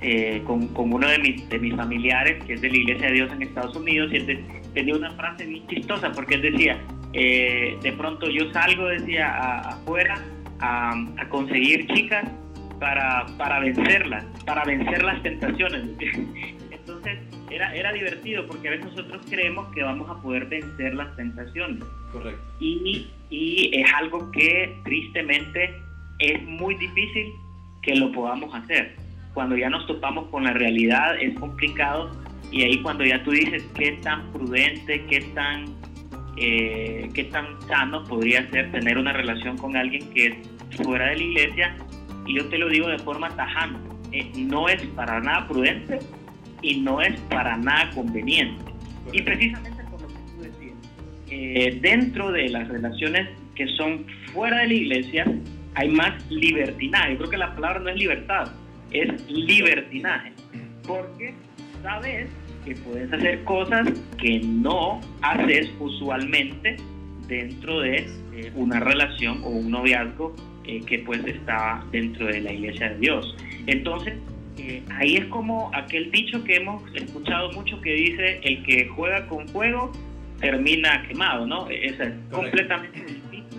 eh, 0.00 0.40
con, 0.46 0.68
con, 0.68 0.92
uno 0.92 1.08
de 1.08 1.18
mis, 1.18 1.48
de 1.48 1.58
mis 1.58 1.74
familiares 1.74 2.44
que 2.44 2.52
es 2.54 2.60
de 2.60 2.70
la 2.70 2.76
Iglesia 2.76 3.08
de 3.08 3.12
Dios 3.14 3.32
en 3.32 3.42
Estados 3.42 3.74
Unidos 3.74 4.12
y 4.12 4.16
él 4.18 4.44
tenía 4.72 4.94
una 4.94 5.10
frase 5.16 5.46
bien 5.46 5.66
chistosa 5.66 6.12
porque 6.12 6.36
él 6.36 6.42
decía, 6.42 6.78
de 7.12 7.94
pronto 7.98 8.30
yo 8.30 8.52
salgo, 8.52 8.86
decía, 8.86 9.58
afuera 9.58 10.22
a, 10.60 10.92
a, 11.16 11.28
conseguir 11.28 11.88
chicas 11.88 12.30
para, 12.78 13.26
para 13.36 13.58
vencerlas, 13.58 14.24
para 14.46 14.64
vencer 14.64 15.02
las 15.02 15.20
tentaciones. 15.24 15.82
Entonces, 16.70 17.18
era, 17.50 17.74
era 17.74 17.92
divertido 17.92 18.46
porque 18.46 18.68
a 18.68 18.70
veces 18.72 18.86
nosotros 18.86 19.22
creemos 19.28 19.68
que 19.74 19.82
vamos 19.82 20.08
a 20.10 20.20
poder 20.20 20.46
vencer 20.46 20.94
las 20.94 21.14
tentaciones. 21.16 21.84
Correcto. 22.12 22.42
Y, 22.60 23.06
y 23.30 23.70
es 23.72 23.92
algo 23.94 24.30
que 24.30 24.76
tristemente 24.84 25.74
es 26.18 26.42
muy 26.44 26.74
difícil 26.76 27.32
que 27.82 27.94
lo 27.96 28.12
podamos 28.12 28.54
hacer. 28.54 28.96
Cuando 29.34 29.56
ya 29.56 29.68
nos 29.68 29.86
topamos 29.86 30.28
con 30.28 30.44
la 30.44 30.52
realidad 30.52 31.20
es 31.20 31.38
complicado 31.38 32.10
y 32.50 32.62
ahí 32.62 32.80
cuando 32.82 33.04
ya 33.04 33.22
tú 33.24 33.32
dices 33.32 33.64
qué 33.74 33.92
tan 34.02 34.30
prudente, 34.32 35.04
qué 35.06 35.20
tan, 35.34 35.64
eh, 36.36 37.10
qué 37.12 37.24
tan 37.24 37.60
sano 37.62 38.04
podría 38.04 38.48
ser 38.50 38.70
tener 38.70 38.96
una 38.96 39.12
relación 39.12 39.58
con 39.58 39.76
alguien 39.76 40.08
que 40.12 40.26
es 40.26 40.36
fuera 40.76 41.08
de 41.08 41.16
la 41.16 41.22
iglesia, 41.22 41.76
y 42.26 42.36
yo 42.36 42.48
te 42.48 42.58
lo 42.58 42.68
digo 42.68 42.88
de 42.88 42.98
forma 42.98 43.28
tajante, 43.30 43.78
eh, 44.12 44.30
no 44.36 44.68
es 44.68 44.80
para 44.94 45.20
nada 45.20 45.48
prudente 45.48 45.98
y 46.64 46.80
no 46.80 47.00
es 47.02 47.20
para 47.28 47.56
nada 47.58 47.90
conveniente. 47.90 48.72
Y 49.12 49.20
precisamente 49.22 49.84
por 49.84 50.00
lo 50.00 50.08
que 50.08 50.14
tú 50.14 50.42
decías, 50.42 50.74
eh, 51.30 51.78
dentro 51.82 52.32
de 52.32 52.48
las 52.48 52.66
relaciones 52.68 53.28
que 53.54 53.66
son 53.76 54.06
fuera 54.32 54.60
de 54.60 54.68
la 54.68 54.74
iglesia 54.74 55.26
hay 55.74 55.90
más 55.90 56.14
libertinaje. 56.30 57.12
Yo 57.12 57.18
creo 57.18 57.30
que 57.30 57.36
la 57.36 57.54
palabra 57.54 57.80
no 57.80 57.90
es 57.90 57.96
libertad, 57.96 58.50
es 58.90 59.30
libertinaje. 59.30 60.32
Porque 60.86 61.34
sabes 61.82 62.28
que 62.64 62.74
puedes 62.76 63.12
hacer 63.12 63.44
cosas 63.44 63.88
que 64.18 64.40
no 64.40 65.00
haces 65.20 65.70
usualmente 65.80 66.76
dentro 67.28 67.80
de 67.80 68.06
eh, 68.32 68.52
una 68.54 68.80
relación 68.80 69.42
o 69.44 69.48
un 69.48 69.70
noviazgo 69.70 70.34
eh, 70.64 70.80
que 70.86 71.00
pues 71.00 71.24
está 71.26 71.84
dentro 71.90 72.26
de 72.26 72.40
la 72.40 72.52
iglesia 72.52 72.90
de 72.90 72.98
Dios. 72.98 73.36
Entonces, 73.66 74.14
eh, 74.58 74.82
ahí 74.90 75.16
es 75.16 75.26
como 75.26 75.70
aquel 75.74 76.10
dicho 76.10 76.42
que 76.44 76.56
hemos 76.56 76.82
escuchado 76.94 77.52
mucho 77.52 77.80
que 77.80 77.92
dice, 77.92 78.40
el 78.42 78.62
que 78.64 78.86
juega 78.88 79.26
con 79.26 79.48
fuego 79.48 79.92
termina 80.40 81.06
quemado, 81.08 81.46
¿no? 81.46 81.68
Es 81.68 81.96
completamente 82.30 83.00
distinto 83.00 83.56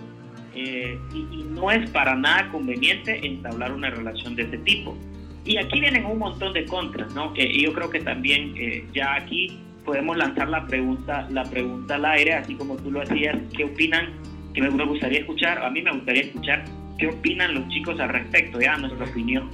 eh, 0.54 0.98
y, 1.14 1.44
no 1.56 1.70
es 1.70 1.88
para 1.90 2.14
nada 2.14 2.48
conveniente 2.50 3.26
entablar 3.26 3.72
una 3.72 3.90
relación 3.90 4.34
de 4.36 4.44
ese 4.44 4.58
tipo. 4.58 4.96
Y 5.44 5.58
aquí 5.58 5.80
vienen 5.80 6.04
un 6.06 6.18
montón 6.18 6.52
de 6.54 6.64
contras, 6.64 7.14
¿no? 7.14 7.32
y 7.36 7.62
yo 7.62 7.72
creo 7.72 7.88
que 7.88 8.00
también 8.00 8.54
eh, 8.56 8.84
ya 8.92 9.14
aquí 9.14 9.58
podemos 9.84 10.16
lanzar 10.16 10.48
la 10.48 10.66
pregunta, 10.66 11.28
la 11.30 11.44
pregunta 11.44 11.94
al 11.94 12.04
aire, 12.06 12.34
así 12.34 12.54
como 12.56 12.76
tú 12.76 12.90
lo 12.90 13.02
hacías, 13.02 13.36
¿qué 13.56 13.64
opinan? 13.64 14.12
Que 14.52 14.62
me, 14.62 14.84
gustaría 14.84 15.20
escuchar, 15.20 15.62
a 15.62 15.70
mí 15.70 15.80
me 15.82 15.92
gustaría 15.92 16.22
escuchar 16.22 16.64
qué 16.98 17.06
opinan 17.06 17.54
los 17.54 17.68
chicos 17.68 18.00
al 18.00 18.08
respecto, 18.08 18.60
ya 18.60 18.76
nuestra 18.76 19.04
opinión. 19.04 19.48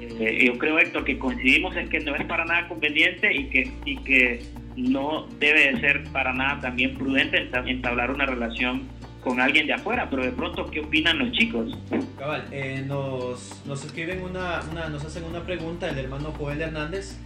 Eh, 0.00 0.44
yo 0.46 0.58
creo, 0.58 0.78
Héctor, 0.78 1.04
que 1.04 1.18
coincidimos 1.18 1.76
en 1.76 1.88
que 1.88 2.00
no 2.00 2.14
es 2.14 2.24
para 2.24 2.44
nada 2.44 2.68
conveniente 2.68 3.34
y 3.34 3.48
que, 3.48 3.72
y 3.84 3.96
que 3.98 4.42
no 4.76 5.26
debe 5.38 5.72
de 5.72 5.80
ser 5.80 6.04
para 6.12 6.32
nada 6.32 6.60
también 6.60 6.96
prudente 6.96 7.48
entablar 7.66 8.10
una 8.10 8.26
relación 8.26 8.88
con 9.22 9.40
alguien 9.40 9.66
de 9.66 9.74
afuera, 9.74 10.08
pero 10.08 10.24
de 10.24 10.32
pronto, 10.32 10.70
¿qué 10.70 10.80
opinan 10.80 11.18
los 11.18 11.32
chicos? 11.32 11.76
Cabal, 12.18 12.46
eh, 12.52 12.82
nos, 12.86 13.62
nos 13.66 13.84
escriben 13.84 14.22
una, 14.22 14.62
una, 14.70 14.88
nos 14.88 15.04
hacen 15.04 15.24
una 15.24 15.42
pregunta 15.42 15.90
el 15.90 15.98
hermano 15.98 16.32
Joel 16.38 16.62
Hernández, 16.62 17.18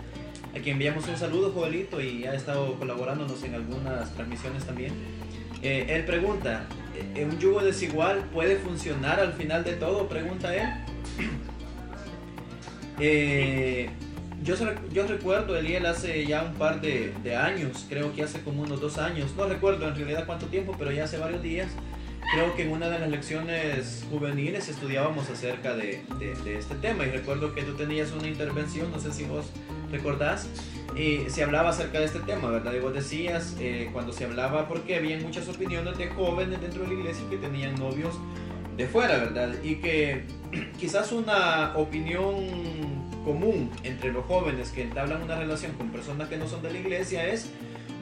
a 0.56 0.58
quien 0.58 0.74
enviamos 0.74 1.06
un 1.06 1.16
saludo, 1.16 1.52
Joelito, 1.52 2.00
y 2.00 2.24
ha 2.24 2.34
estado 2.34 2.74
colaborándonos 2.74 3.42
en 3.44 3.54
algunas 3.54 4.12
transmisiones 4.14 4.66
también. 4.66 4.92
Eh, 5.62 5.86
él 5.88 6.04
pregunta, 6.04 6.66
¿un 7.16 7.38
yugo 7.38 7.62
desigual 7.62 8.24
puede 8.32 8.56
funcionar 8.56 9.20
al 9.20 9.32
final 9.34 9.62
de 9.62 9.74
todo? 9.74 10.08
Pregunta 10.08 10.54
él. 10.54 10.68
Eh, 13.00 13.90
yo, 14.42 14.54
yo 14.92 15.06
recuerdo 15.06 15.56
Eliel 15.56 15.86
hace 15.86 16.26
ya 16.26 16.42
un 16.42 16.54
par 16.54 16.80
de, 16.80 17.36
años, 17.36 17.86
creo 17.88 18.12
que 18.14 18.22
hace 18.22 18.40
como 18.42 18.62
unos 18.62 18.80
dos 18.80 18.98
años, 18.98 19.34
no 19.36 19.46
recuerdo 19.46 19.88
en 19.88 19.96
realidad 19.96 20.26
cuánto 20.26 20.46
tiempo, 20.46 20.74
pero 20.78 20.92
ya 20.92 21.04
hace 21.04 21.18
varios 21.18 21.42
días, 21.42 21.68
creo 22.32 22.54
que 22.54 22.64
en 22.64 22.72
una 22.72 22.88
de 22.88 22.98
las 22.98 23.08
lecciones 23.08 24.04
juveniles 24.10 24.68
estudiábamos 24.68 25.30
acerca 25.30 25.74
de, 25.74 26.02
de, 26.18 26.58
este 26.58 26.74
tema 26.76 27.06
y 27.06 27.10
recuerdo 27.10 27.54
que 27.54 27.62
tú 27.62 27.74
tenías 27.74 28.12
una 28.12 28.28
intervención, 28.28 28.90
no 28.90 29.00
sé 29.00 29.12
si 29.12 29.24
vos 29.24 29.46
recordás, 29.90 30.48
y 30.94 31.30
se 31.30 31.42
hablaba 31.42 31.70
acerca 31.70 31.98
de 31.98 32.04
este 32.04 32.20
tema, 32.20 32.50
¿verdad? 32.50 32.74
Y 32.74 32.80
vos 32.80 32.92
decías, 32.92 33.56
eh, 33.58 33.88
cuando 33.92 34.12
se 34.12 34.24
hablaba, 34.24 34.68
porque 34.68 34.96
había 34.96 35.18
muchas 35.18 35.48
opiniones 35.48 35.96
de 35.96 36.08
jóvenes 36.08 36.60
dentro 36.60 36.82
de 36.82 36.88
la 36.88 36.94
iglesia 36.94 37.24
que 37.30 37.38
tenían 37.38 37.74
novios 37.76 38.14
de 38.76 38.86
fuera, 38.86 39.18
¿verdad? 39.18 39.54
Y 39.62 39.76
que 39.76 40.22
quizás 40.78 41.12
una 41.12 41.76
opinión 41.76 42.34
común 43.24 43.70
entre 43.82 44.12
los 44.12 44.24
jóvenes 44.26 44.70
que 44.70 44.82
entablan 44.82 45.22
una 45.22 45.36
relación 45.36 45.72
con 45.72 45.90
personas 45.90 46.28
que 46.28 46.36
no 46.36 46.46
son 46.46 46.62
de 46.62 46.72
la 46.72 46.78
iglesia 46.78 47.26
es 47.26 47.50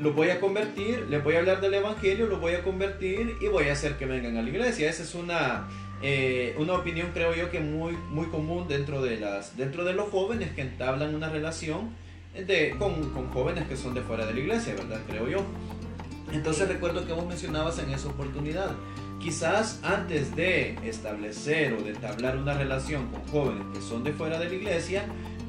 lo 0.00 0.12
voy 0.14 0.30
a 0.30 0.40
convertir, 0.40 1.06
les 1.08 1.22
voy 1.22 1.36
a 1.36 1.38
hablar 1.38 1.60
del 1.60 1.74
Evangelio, 1.74 2.26
lo 2.26 2.38
voy 2.38 2.54
a 2.54 2.64
convertir 2.64 3.36
y 3.40 3.46
voy 3.46 3.68
a 3.68 3.72
hacer 3.72 3.96
que 3.98 4.06
vengan 4.06 4.36
a 4.36 4.42
la 4.42 4.48
iglesia. 4.48 4.90
Esa 4.90 5.04
es 5.04 5.14
una, 5.14 5.68
eh, 6.02 6.56
una 6.58 6.72
opinión, 6.74 7.10
creo 7.14 7.34
yo, 7.34 7.50
que 7.52 7.60
muy, 7.60 7.92
muy 8.10 8.26
común 8.26 8.66
dentro 8.66 9.00
de, 9.00 9.20
las, 9.20 9.56
dentro 9.56 9.84
de 9.84 9.92
los 9.92 10.08
jóvenes 10.08 10.50
que 10.52 10.62
entablan 10.62 11.14
una 11.14 11.28
relación 11.28 11.90
de, 12.34 12.74
con, 12.78 13.10
con 13.10 13.30
jóvenes 13.30 13.68
que 13.68 13.76
son 13.76 13.94
de 13.94 14.00
fuera 14.00 14.26
de 14.26 14.34
la 14.34 14.40
iglesia, 14.40 14.74
¿verdad? 14.74 15.00
Creo 15.08 15.28
yo. 15.28 15.44
Entonces 16.32 16.68
recuerdo 16.68 17.06
que 17.06 17.12
vos 17.12 17.26
mencionabas 17.26 17.78
en 17.78 17.90
esa 17.90 18.08
oportunidad, 18.08 18.70
quizás 19.22 19.78
antes 19.84 20.34
de 20.34 20.76
establecer 20.84 21.74
o 21.74 21.82
de 21.82 21.90
entablar 21.90 22.36
una 22.36 22.54
relación 22.54 23.06
con 23.06 23.26
jóvenes 23.28 23.64
que 23.72 23.80
son 23.80 24.02
de 24.02 24.12
fuera 24.12 24.38
de 24.38 24.48
la 24.48 24.54
iglesia, 24.54 25.04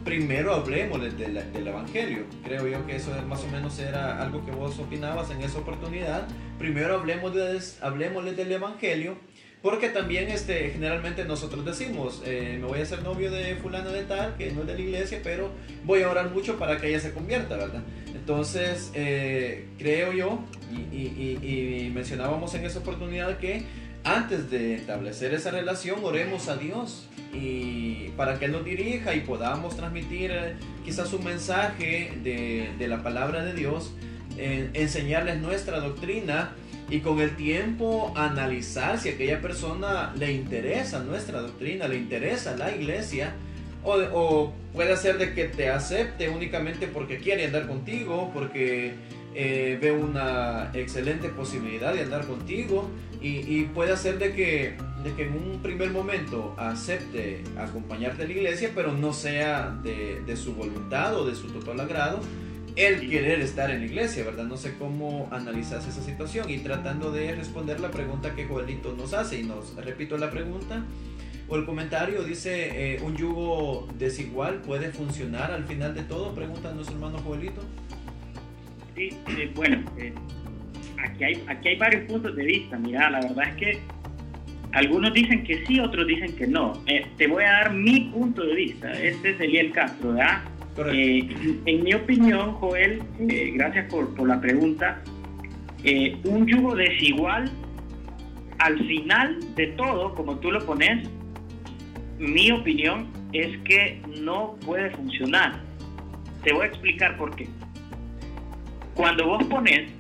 primero 0.06 0.54
hablemos 0.54 1.02
del, 1.02 1.68
Evangelio. 1.68 2.26
Creo 2.44 2.68
yo 2.68 2.86
que 2.86 2.98
eso 2.98 3.12
más 3.28 3.44
o 3.44 3.48
menos 3.48 3.80
era 3.80 4.22
algo 4.22 4.46
que 4.46 4.52
vos 4.52 4.78
opinabas 4.78 5.32
en 5.32 5.42
esa 5.42 5.58
oportunidad. 5.58 6.28
Primero 6.60 6.96
hablemos, 6.96 7.34
de, 7.34 7.60
hablemos 7.82 8.24
del 8.24 8.52
Evangelio, 8.52 9.18
porque 9.64 9.90
también 9.90 10.30
este, 10.30 10.70
generalmente 10.70 11.26
nosotros 11.26 11.66
decimos, 11.66 12.22
eh, 12.26 12.58
me 12.62 12.68
voy 12.68 12.80
a 12.80 12.84
hacer 12.84 13.02
novio 13.02 13.32
de 13.32 13.56
fulano 13.56 13.92
de 13.92 14.04
tal, 14.04 14.36
que 14.38 14.52
no 14.52 14.62
es 14.62 14.68
de 14.68 14.76
la 14.76 14.82
iglesia, 14.82 15.20
pero 15.24 15.50
voy 15.84 16.04
a 16.04 16.12
orar 16.12 16.30
mucho 16.30 16.60
para 16.60 16.78
que 16.80 16.90
ella 16.90 17.00
se 17.00 17.12
convierta, 17.12 17.58
¿verdad? 17.58 17.82
Entonces, 18.24 18.90
eh, 18.94 19.68
creo 19.78 20.14
yo, 20.14 20.40
y 20.72 21.92
mencionábamos 21.94 22.56
en 22.56 22.64
esa 22.64 22.80
oportunidad 22.80 23.38
que 23.38 23.66
antes 24.06 24.50
de 24.50 24.76
establecer 24.76 25.34
esa 25.34 25.52
relación, 25.52 26.00
oremos 26.04 26.50
a 26.50 26.58
Dios 26.58 27.08
y 27.34 28.10
para 28.18 28.38
que 28.38 28.46
Él 28.46 28.52
nos 28.52 28.66
dirija 28.66 29.14
y 29.16 29.22
podamos 29.22 29.76
transmitir 29.78 30.32
eh, 30.32 30.56
quizás 30.84 31.14
un 31.14 31.24
mensaje 31.24 32.14
de, 32.24 32.88
la 32.88 33.02
palabra 33.02 33.44
de 33.44 33.54
Dios, 33.54 33.94
enseñarles 34.38 35.40
nuestra 35.40 35.80
doctrina 35.80 36.52
y 36.90 37.00
con 37.00 37.20
el 37.20 37.36
tiempo 37.36 38.14
analizar 38.16 39.00
si 39.00 39.10
aquella 39.10 39.42
persona 39.42 40.14
le 40.18 40.34
interesa 40.34 41.00
nuestra 41.00 41.42
doctrina, 41.42 41.88
le 41.88 41.98
interesa 41.98 42.56
la 42.56 42.76
iglesia. 42.76 43.34
O, 43.84 43.96
o 44.14 44.54
puede 44.74 44.96
ser 44.98 45.18
de 45.18 45.34
que 45.34 45.46
te 45.46 45.70
acepte 45.70 46.30
únicamente 46.30 46.88
porque 46.88 47.18
quiere 47.18 47.46
andar 47.46 47.68
contigo, 47.68 48.32
porque 48.34 48.94
eh, 49.36 49.80
ve 49.82 49.92
una 49.92 50.70
excelente 50.74 51.30
posibilidad 51.30 51.94
de 51.94 52.02
andar 52.02 52.26
contigo. 52.26 52.90
Y, 53.22 53.64
puede 53.74 53.94
hacer 53.94 54.20
de 54.20 54.34
que, 54.34 54.76
de 55.02 55.14
que 55.16 55.24
en 55.24 55.32
un 55.32 55.62
primer 55.62 55.92
momento 55.92 56.54
acepte 56.58 57.42
acompañarte 57.58 58.24
a 58.24 58.26
la 58.26 58.34
iglesia, 58.34 58.72
pero 58.76 58.92
no 58.92 59.14
sea 59.14 59.80
de, 59.82 60.22
de 60.26 60.36
su 60.36 60.54
voluntad 60.56 61.16
o 61.18 61.26
de 61.26 61.34
su 61.34 61.48
total 61.48 61.80
agrado 61.80 62.20
el 62.76 63.10
querer 63.10 63.40
estar 63.40 63.70
en 63.72 63.80
la 63.80 63.86
iglesia, 63.86 64.26
¿verdad? 64.26 64.46
No 64.46 64.58
sé 64.58 64.74
cómo 64.78 65.30
analizas 65.32 65.88
esa 65.88 66.02
situación. 66.02 66.50
Y 66.50 66.60
tratando 66.60 67.12
de 67.12 67.34
responder 67.34 67.80
la 67.80 67.92
pregunta 67.92 68.36
que 68.36 68.46
Joelito 68.46 68.94
nos 68.94 69.14
hace 69.14 69.40
y 69.40 69.44
nos 69.44 69.76
repito 69.76 70.18
la 70.18 70.30
pregunta 70.30 70.84
o 71.54 71.56
el 71.56 71.66
comentario 71.66 72.24
dice 72.24 72.96
eh, 72.96 73.00
un 73.04 73.16
yugo 73.16 73.88
desigual 74.00 74.62
puede 74.62 74.90
funcionar 74.90 75.52
al 75.52 75.66
final 75.66 75.94
de 75.94 76.02
todo, 76.02 76.34
pregunta 76.34 76.74
nuestro 76.74 76.96
hermano 76.96 77.20
Joelito. 77.20 77.62
Sí, 78.96 79.12
bueno, 79.54 79.84
eh, 80.00 80.14
aquí, 80.98 81.24
hay, 81.24 81.44
aquí 81.48 81.68
hay 81.68 81.76
varios 81.78 82.06
puntos 82.06 82.36
de 82.36 82.44
vista. 82.44 82.76
Mira, 82.80 83.08
la 83.12 83.22
verdad 83.22 83.50
es 83.50 83.56
que 83.58 83.80
algunos 84.72 85.14
dicen 85.14 85.44
que 85.44 85.64
sí, 85.68 85.80
otros 85.80 86.08
dicen 86.08 86.36
que 86.36 86.48
no. 86.48 86.74
Eh, 86.88 87.06
te 87.18 87.28
voy 87.28 87.44
a 87.44 87.52
dar 87.52 87.74
mi 87.74 88.00
punto 88.12 88.44
de 88.44 88.56
vista. 88.56 88.92
Este 88.92 89.32
es 89.32 89.40
Eliel 89.40 89.72
Castro, 89.74 90.14
¿verdad? 90.14 90.42
Eh, 90.92 91.62
en 91.68 91.84
mi 91.84 91.94
opinión, 91.94 92.54
Joel, 92.54 93.04
gracias 93.20 93.92
por, 93.92 94.16
por, 94.16 94.28
la 94.28 94.42
pregunta, 94.42 95.04
un 96.24 96.48
yugo 96.48 96.76
desigual, 96.76 97.52
al 98.58 98.80
final 98.88 99.38
de 99.54 99.68
todo, 99.68 100.16
como 100.16 100.40
tú 100.40 100.52
lo 100.52 100.66
pones, 100.66 101.08
mi 102.20 102.52
opinión 102.52 103.12
es 103.32 103.58
que 103.64 104.02
no 104.22 104.56
puede 104.66 104.92
funcionar. 104.92 105.60
Te 106.44 106.54
voy 106.54 106.64
a 106.64 106.68
explicar 106.68 107.18
por 107.18 107.36
qué. 107.36 107.48
Cuando 108.96 109.26
vos 109.26 109.44
pones 109.46 109.92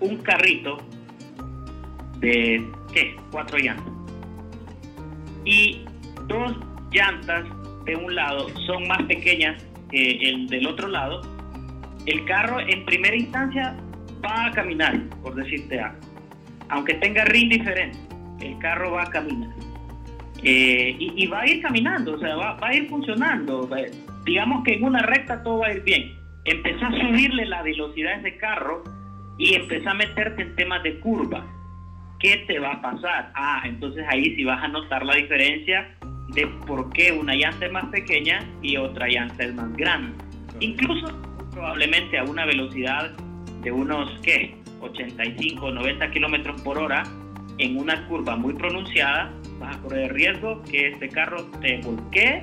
un 0.00 0.16
carrito 0.18 0.78
de, 2.18 2.66
¿qué? 2.92 3.16
Cuatro 3.30 3.58
llantas. 3.58 3.92
Y 5.44 5.84
dos 6.26 6.56
llantas 6.90 7.44
de 7.84 7.96
un 7.96 8.14
lado 8.14 8.48
son 8.66 8.86
más 8.86 9.02
pequeñas 9.04 9.62
que 9.90 10.28
el 10.28 10.46
del 10.48 10.66
otro 10.66 10.88
lado, 10.88 11.20
el 12.06 12.24
carro 12.24 12.58
en 12.60 12.84
primera 12.84 13.14
instancia 13.14 13.76
va 14.24 14.46
a 14.46 14.50
caminar, 14.52 14.98
por 15.22 15.34
decirte 15.34 15.80
algo. 15.80 15.98
Aunque 16.68 16.94
tenga 16.94 17.24
rin 17.26 17.48
diferente, 17.48 17.98
el 18.40 18.58
carro 18.58 18.92
va 18.92 19.02
a 19.02 19.10
caminar. 19.10 19.50
Eh, 20.44 20.96
y, 20.98 21.26
va 21.28 21.42
a 21.42 21.46
ir 21.48 21.62
caminando, 21.62 22.14
o 22.14 22.18
sea, 22.18 22.34
va, 22.34 22.54
va 22.54 22.68
a 22.68 22.74
ir 22.74 22.88
funcionando. 22.88 23.68
Digamos 24.24 24.64
que 24.64 24.74
en 24.74 24.84
una 24.84 25.00
recta 25.00 25.42
todo 25.42 25.58
va 25.58 25.68
a 25.68 25.74
ir 25.74 25.82
bien 25.82 26.22
empezó 26.44 26.86
a 26.86 26.90
subirle 26.90 27.46
la 27.46 27.62
velocidad 27.62 28.14
a 28.14 28.16
ese 28.16 28.36
carro 28.36 28.82
y 29.38 29.54
empezó 29.54 29.90
a 29.90 29.94
meterte 29.94 30.42
en 30.42 30.56
temas 30.56 30.82
de 30.82 30.98
curva. 31.00 31.46
¿Qué 32.18 32.44
te 32.46 32.58
va 32.58 32.72
a 32.72 32.82
pasar? 32.82 33.32
Ah, 33.34 33.62
entonces 33.64 34.04
ahí 34.08 34.34
sí 34.36 34.44
vas 34.44 34.62
a 34.62 34.68
notar 34.68 35.04
la 35.04 35.16
diferencia 35.16 35.96
de 36.28 36.46
por 36.66 36.92
qué 36.92 37.12
una 37.12 37.34
llanta 37.34 37.66
es 37.66 37.72
más 37.72 37.86
pequeña 37.86 38.40
y 38.62 38.76
otra 38.76 39.08
llanta 39.08 39.44
es 39.44 39.54
más 39.54 39.72
grande. 39.76 40.12
Incluso 40.60 41.20
probablemente 41.50 42.18
a 42.18 42.24
una 42.24 42.46
velocidad 42.46 43.10
de 43.62 43.72
unos, 43.72 44.10
¿qué? 44.22 44.56
85 44.80 45.70
90 45.70 46.10
kilómetros 46.10 46.60
por 46.62 46.78
hora 46.78 47.04
en 47.58 47.76
una 47.76 48.06
curva 48.08 48.36
muy 48.36 48.54
pronunciada, 48.54 49.32
vas 49.62 49.76
a 49.76 49.80
correr 49.80 50.04
el 50.04 50.10
riesgo 50.10 50.62
que 50.62 50.88
este 50.88 51.08
carro 51.08 51.44
te 51.60 51.78
volquee 51.78 52.42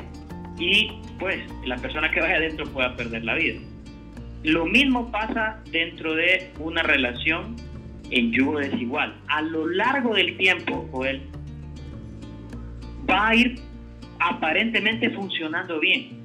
y 0.57 0.91
pues 1.19 1.37
la 1.65 1.75
persona 1.77 2.09
que 2.11 2.21
vaya 2.21 2.35
adentro 2.37 2.65
pueda 2.67 2.95
perder 2.95 3.23
la 3.23 3.35
vida. 3.35 3.59
Lo 4.43 4.65
mismo 4.65 5.11
pasa 5.11 5.61
dentro 5.71 6.15
de 6.15 6.49
una 6.59 6.81
relación 6.81 7.55
en 8.09 8.31
yugo 8.31 8.59
desigual. 8.59 9.15
A 9.27 9.41
lo 9.41 9.67
largo 9.67 10.15
del 10.15 10.37
tiempo, 10.37 10.87
Joel, 10.91 11.21
va 13.09 13.29
a 13.29 13.35
ir 13.35 13.59
aparentemente 14.19 15.09
funcionando 15.11 15.79
bien. 15.79 16.17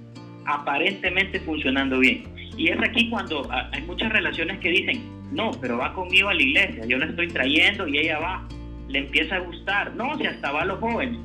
Aparentemente 0.47 1.41
funcionando 1.41 1.99
bien. 1.99 2.25
Y 2.57 2.69
es 2.69 2.79
aquí 2.81 3.11
cuando 3.11 3.49
hay 3.51 3.83
muchas 3.83 4.13
relaciones 4.13 4.61
que 4.61 4.71
dicen, 4.71 5.03
no, 5.33 5.51
pero 5.61 5.79
va 5.79 5.93
conmigo 5.93 6.29
a 6.29 6.35
la 6.35 6.43
iglesia, 6.43 6.87
yo 6.87 6.99
la 6.99 7.07
estoy 7.07 7.27
trayendo 7.29 7.89
y 7.89 7.99
ella 7.99 8.21
va, 8.21 8.47
le 8.95 9.01
empieza 9.01 9.37
a 9.37 9.41
gustar. 9.41 9.95
No, 9.95 10.17
si 10.17 10.27
hasta 10.27 10.51
va 10.51 10.63
a 10.63 10.65
los 10.65 10.81
jóvenes. 10.81 11.21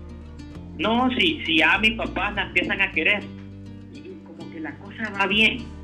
No, 0.77 1.09
si, 1.11 1.41
si 1.45 1.61
a 1.61 1.77
mi 1.77 1.91
papá 1.91 2.31
la 2.31 2.43
empiezan 2.43 2.81
a 2.81 2.91
querer. 2.91 3.23
Y 3.93 4.23
como 4.25 4.51
que 4.51 4.59
la 4.59 4.75
cosa 4.77 5.09
va 5.17 5.25
bien 5.27 5.79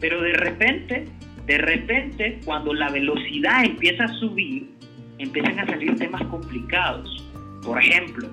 pero 0.00 0.20
de 0.20 0.32
repente, 0.32 1.06
de 1.46 1.58
repente, 1.58 2.40
cuando 2.44 2.74
la 2.74 2.90
velocidad 2.90 3.64
empieza 3.64 4.04
a 4.04 4.08
subir, 4.08 4.68
empiezan 5.18 5.58
a 5.58 5.66
salir 5.66 5.96
temas 5.96 6.22
complicados. 6.26 7.24
Por 7.64 7.78
ejemplo, 7.82 8.28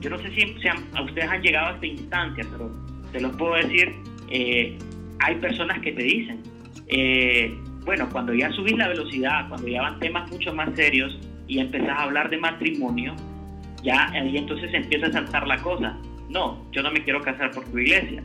yo 0.00 0.10
no 0.10 0.18
sé 0.18 0.30
si, 0.34 0.68
a 0.94 1.02
ustedes 1.02 1.28
han 1.28 1.42
llegado 1.42 1.68
a 1.68 1.74
esta 1.74 1.86
instancia, 1.86 2.46
pero 2.50 2.70
te 3.12 3.20
lo 3.20 3.32
puedo 3.32 3.54
decir, 3.54 3.94
eh, 4.30 4.76
hay 5.20 5.34
personas 5.36 5.80
que 5.80 5.92
te 5.92 6.02
dicen, 6.02 6.42
eh, 6.88 7.56
bueno, 7.84 8.08
cuando 8.10 8.34
ya 8.34 8.50
subís 8.52 8.76
la 8.76 8.88
velocidad, 8.88 9.48
cuando 9.48 9.68
ya 9.68 9.80
van 9.80 9.98
temas 10.00 10.30
mucho 10.30 10.52
más 10.52 10.74
serios 10.74 11.18
y 11.48 11.58
empezás 11.58 11.90
a 11.90 12.02
hablar 12.02 12.30
de 12.30 12.38
matrimonio, 12.38 13.14
ya 13.82 14.08
ahí 14.10 14.36
entonces 14.36 14.72
empieza 14.74 15.06
a 15.06 15.12
saltar 15.12 15.46
la 15.46 15.58
cosa. 15.58 15.96
No, 16.28 16.66
yo 16.72 16.82
no 16.82 16.90
me 16.90 17.02
quiero 17.04 17.20
casar 17.20 17.50
por 17.52 17.64
tu 17.64 17.78
iglesia. 17.78 18.22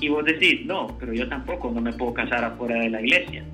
Y 0.00 0.08
vos 0.08 0.24
decís, 0.24 0.64
no, 0.64 0.96
pero 0.98 1.12
yo 1.12 1.28
tampoco 1.28 1.70
no 1.70 1.80
me 1.80 1.92
puedo 1.92 2.14
casar 2.14 2.44
afuera 2.44 2.80
de 2.80 2.90
la 2.90 3.00
iglesia. 3.02 3.44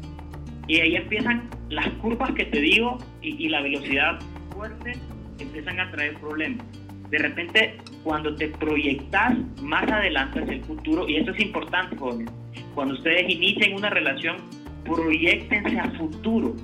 Y 0.68 0.80
ahí 0.80 0.96
empiezan 0.96 1.48
las 1.68 1.88
curvas 1.94 2.32
que 2.32 2.44
te 2.44 2.60
digo 2.60 2.98
y, 3.22 3.48
la 3.48 3.62
velocidad 3.62 4.18
fuerte 4.52 4.92
empiezan 5.38 5.80
a 5.80 5.90
traer 5.90 6.14
problemas. 6.18 6.64
De 7.10 7.18
repente, 7.18 7.78
cuando 8.02 8.34
te 8.34 8.48
proyectas 8.48 9.36
más 9.62 9.90
adelante 9.90 10.40
hacia 10.40 10.54
el 10.54 10.64
futuro, 10.64 11.08
y 11.08 11.16
esto 11.16 11.32
es 11.32 11.40
importante, 11.40 11.96
jóvenes, 11.96 12.30
cuando 12.74 12.94
ustedes 12.94 13.28
inicien 13.28 13.74
una 13.74 13.90
relación, 13.90 14.36
proyectense 14.84 15.78
a 15.78 15.90
futuro. 15.92 16.54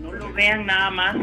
No 0.00 0.12
lo 0.12 0.32
vean 0.32 0.66
nada 0.66 0.90
más 0.90 1.16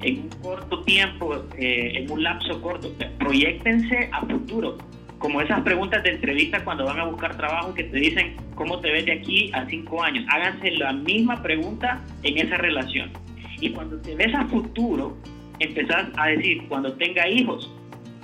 en 0.00 0.20
un 0.20 0.28
corto 0.42 0.82
tiempo, 0.82 1.44
eh, 1.58 1.92
en 1.96 2.10
un 2.10 2.22
lapso 2.22 2.60
corto. 2.60 2.92
Proyectense 3.18 4.08
a 4.12 4.20
futuro. 4.20 4.78
Como 5.18 5.40
esas 5.40 5.62
preguntas 5.62 6.02
de 6.02 6.10
entrevista 6.10 6.62
cuando 6.64 6.84
van 6.84 7.00
a 7.00 7.04
buscar 7.04 7.36
trabajo 7.36 7.72
que 7.72 7.84
te 7.84 7.96
dicen 7.96 8.36
cómo 8.54 8.80
te 8.80 8.90
ves 8.90 9.06
de 9.06 9.12
aquí 9.12 9.50
a 9.54 9.66
cinco 9.66 10.02
años. 10.02 10.24
Háganse 10.28 10.72
la 10.72 10.92
misma 10.92 11.42
pregunta 11.42 12.02
en 12.22 12.38
esa 12.38 12.58
relación. 12.58 13.10
Y 13.60 13.70
cuando 13.70 13.98
te 14.02 14.14
ves 14.14 14.34
a 14.34 14.44
futuro, 14.46 15.16
empezás 15.58 16.08
a 16.16 16.26
decir, 16.26 16.66
cuando 16.68 16.92
tenga 16.94 17.26
hijos, 17.28 17.72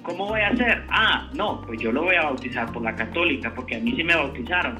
¿cómo 0.02 0.26
voy 0.26 0.40
a 0.40 0.48
hacer? 0.48 0.84
Ah, 0.90 1.30
no, 1.34 1.62
pues 1.62 1.80
yo 1.80 1.92
lo 1.92 2.02
voy 2.02 2.16
a 2.16 2.24
bautizar 2.24 2.70
por 2.72 2.82
la 2.82 2.94
católica, 2.94 3.54
porque 3.54 3.76
a 3.76 3.80
mí 3.80 3.94
sí 3.96 4.04
me 4.04 4.14
bautizaron. 4.14 4.78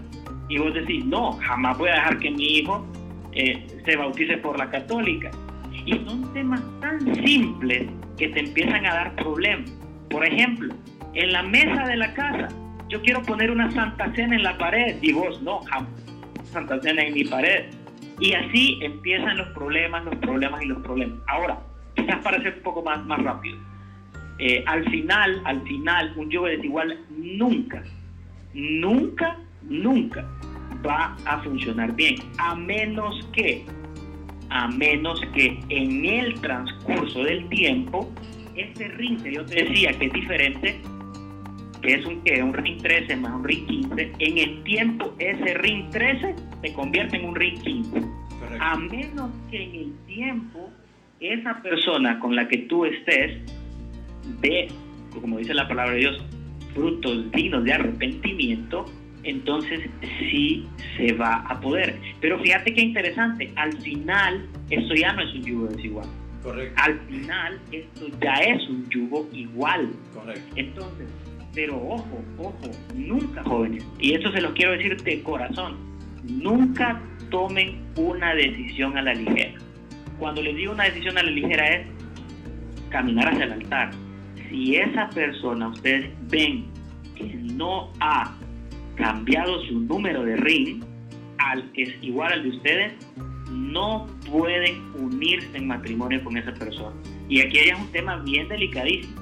Y 0.49 0.59
vos 0.59 0.75
decís, 0.75 1.05
no, 1.05 1.33
jamás 1.33 1.79
voy 1.79 1.89
a 1.91 1.95
dejar 1.95 2.19
que 2.19 2.31
mi 2.31 2.59
hijo 2.59 2.85
eh, 3.33 3.67
se 3.85 3.97
bautice 3.97 4.37
por 4.39 4.59
la 4.59 4.69
católica. 4.69 5.31
Y 5.73 5.93
son 6.05 6.33
temas 6.33 6.63
tan 6.81 7.15
simples 7.25 7.89
que 8.17 8.29
te 8.29 8.41
empiezan 8.41 8.87
a 8.87 8.95
dar 8.95 9.17
problemas. 9.17 9.71
Por 10.11 10.27
ejemplo, 10.27 10.75
en 11.15 11.33
la 11.33 11.43
mesa 11.43 11.87
de 11.87 11.97
la 11.97 12.13
casa, 12.15 12.49
yo 12.89 13.01
quiero 13.03 13.23
poner 13.23 13.51
una 13.51 13.71
santa 13.71 14.13
cena 14.15 14.37
en 14.37 14.43
la 14.43 14.59
pared 14.59 14.97
y 15.01 15.13
vos 15.13 15.41
no, 15.43 15.61
santa 16.45 16.81
cena 16.81 17.03
en 17.03 17.15
mi 17.15 17.25
pared. 17.25 17.67
Y 18.19 18.35
así 18.35 18.79
empiezan 18.83 19.39
los 19.39 19.49
problemas, 19.49 20.05
los 20.05 20.17
problemas 20.17 20.63
y 20.63 20.67
los 20.67 20.83
problemas. 20.83 21.19
Ahora, 21.29 21.59
quizás 21.95 22.17
para 22.23 22.43
ser 22.43 22.55
un 22.57 22.63
poco 22.63 22.83
más, 22.83 23.05
más 23.07 23.23
rápido. 23.23 23.59
Eh, 24.39 24.65
al 24.67 24.85
final, 24.91 25.41
al 25.45 25.63
final, 25.63 26.13
un 26.17 26.31
yugo 26.31 26.47
desigual 26.47 26.99
nunca, 27.11 27.83
nunca, 28.55 29.37
nunca 29.63 30.27
va 30.87 31.17
a 31.27 31.43
funcionar 31.43 31.95
bien, 31.95 32.17
a 32.39 32.55
menos 32.55 33.29
que 33.33 33.65
a 34.51 34.69
menos 34.69 35.21
que 35.33 35.59
en 35.69 36.05
el 36.05 36.41
transcurso 36.41 37.23
del 37.23 37.49
tiempo, 37.49 38.13
ese 38.57 38.89
ring 38.89 39.23
que 39.23 39.35
yo 39.35 39.45
te 39.47 39.65
decía 39.65 39.93
que 39.93 40.07
es 40.07 40.13
diferente, 40.13 40.81
que 41.81 41.95
es 41.95 42.05
un, 42.05 42.23
que 42.23 42.43
un 42.43 42.53
ring 42.53 42.83
13 42.83 43.17
más 43.17 43.33
un 43.33 43.45
ring 43.45 43.67
15, 43.67 44.13
en 44.19 44.39
el 44.39 44.63
tiempo 44.65 45.15
ese 45.19 45.55
ring 45.55 45.89
13 45.91 46.35
se 46.63 46.73
convierte 46.75 47.17
en 47.17 47.27
un 47.27 47.35
ring 47.35 47.61
15. 47.63 48.03
A 48.59 48.77
menos 48.77 49.31
que 49.51 49.63
en 49.63 49.75
el 49.75 49.95
tiempo 50.07 50.71
esa 51.21 51.63
persona 51.63 52.19
con 52.19 52.35
la 52.35 52.49
que 52.49 52.59
tú 52.59 52.85
estés 52.85 53.39
ve, 54.41 54.69
como 55.21 55.39
dice 55.39 55.55
la 55.55 55.69
palabra 55.69 55.93
de 55.93 55.99
Dios, 56.01 56.25
frutos 56.75 57.31
dignos 57.33 57.65
de 57.65 57.73
arrepentimiento, 57.73 58.85
entonces 59.23 59.81
sí 60.19 60.67
se 60.97 61.13
va 61.13 61.37
a 61.49 61.61
poder. 61.61 61.99
Pero 62.21 62.39
fíjate 62.41 62.73
qué 62.75 62.83
interesante, 62.83 63.53
al 63.57 63.73
final 63.81 64.49
esto 64.71 64.95
ya 64.95 65.13
no 65.13 65.23
es 65.23 65.35
un 65.35 65.43
yugo 65.45 65.67
desigual. 65.69 66.09
Correcto. 66.43 66.83
Al 66.83 66.99
final 67.01 67.61
esto 67.71 68.07
ya 68.23 68.35
es 68.35 68.69
un 68.69 68.89
yugo 68.89 69.29
igual. 69.33 69.91
Correcto. 70.15 70.53
Entonces, 70.57 71.09
pero 71.55 71.77
ojo, 71.77 72.23
ojo, 72.39 72.71
nunca 72.95 73.43
jóvenes, 73.43 73.85
y 73.99 74.15
esto 74.15 74.31
se 74.33 74.41
lo 74.41 74.55
quiero 74.55 74.73
decir 74.73 74.97
de 75.03 75.23
corazón, 75.23 75.77
nunca 76.25 77.01
tomen 77.31 77.81
una 77.97 78.35
decisión 78.35 78.97
a 78.97 79.03
la 79.03 79.15
ligera. 79.15 79.59
Cuando 80.19 80.43
les 80.43 80.55
digo 80.57 80.73
una 80.73 80.85
decisión 80.85 81.19
a 81.19 81.23
la 81.23 81.31
ligera 81.31 81.67
es 81.67 81.87
caminar 82.91 83.29
hacia 83.29 83.45
el 83.45 83.53
altar. 83.53 83.91
Si 84.49 84.77
esa 84.77 85.09
persona 85.11 85.69
ustedes 85.69 86.11
ven 86.29 86.67
que 87.17 87.25
no 87.35 87.93
ha 88.01 88.37
cambiado 89.01 89.65
su 89.65 89.81
número 89.81 90.23
de 90.23 90.37
ring 90.37 90.85
al 91.39 91.73
que 91.73 91.85
es 91.85 91.95
igual 92.03 92.33
al 92.35 92.43
de 92.43 92.51
ustedes, 92.51 92.93
no 93.51 94.07
pueden 94.31 94.83
unirse 94.95 95.57
en 95.57 95.67
matrimonio 95.67 96.23
con 96.23 96.37
esa 96.37 96.53
persona. 96.53 96.95
Y 97.29 97.41
aquí 97.41 97.59
hay 97.59 97.71
un 97.71 97.91
tema 97.93 98.17
bien 98.19 98.47
delicadísimo, 98.49 99.19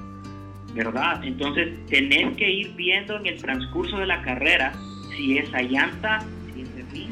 ¿verdad? 0.75 1.23
Entonces 1.23 1.69
tenés 1.87 2.35
que 2.35 2.51
ir 2.51 2.75
viendo 2.75 3.17
en 3.17 3.27
el 3.27 3.41
transcurso 3.41 3.97
de 3.97 4.05
la 4.05 4.21
carrera 4.21 4.73
si 5.15 5.37
esa 5.37 5.61
llanta, 5.61 6.25
si 6.53 6.61
ese 6.61 6.85
ring 6.91 7.11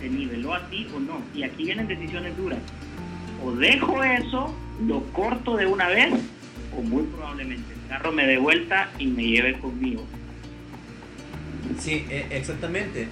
se 0.00 0.08
niveló 0.08 0.54
a 0.54 0.64
ti 0.68 0.86
o 0.94 1.00
no. 1.00 1.20
Y 1.34 1.42
aquí 1.42 1.64
vienen 1.64 1.88
decisiones 1.88 2.36
duras. 2.36 2.60
O 3.44 3.50
dejo 3.50 4.04
eso, 4.04 4.54
lo 4.86 5.02
corto 5.12 5.56
de 5.56 5.66
una 5.66 5.88
vez, 5.88 6.14
o 6.76 6.82
muy 6.82 7.02
probablemente 7.02 7.74
el 7.74 7.88
carro 7.88 8.12
me 8.12 8.26
dé 8.28 8.38
vuelta 8.38 8.90
y 8.96 9.06
me 9.06 9.24
lleve 9.24 9.58
conmigo 9.58 10.04
Sí, 11.80 12.06
e, 12.10 12.26
exactamente. 12.30 13.08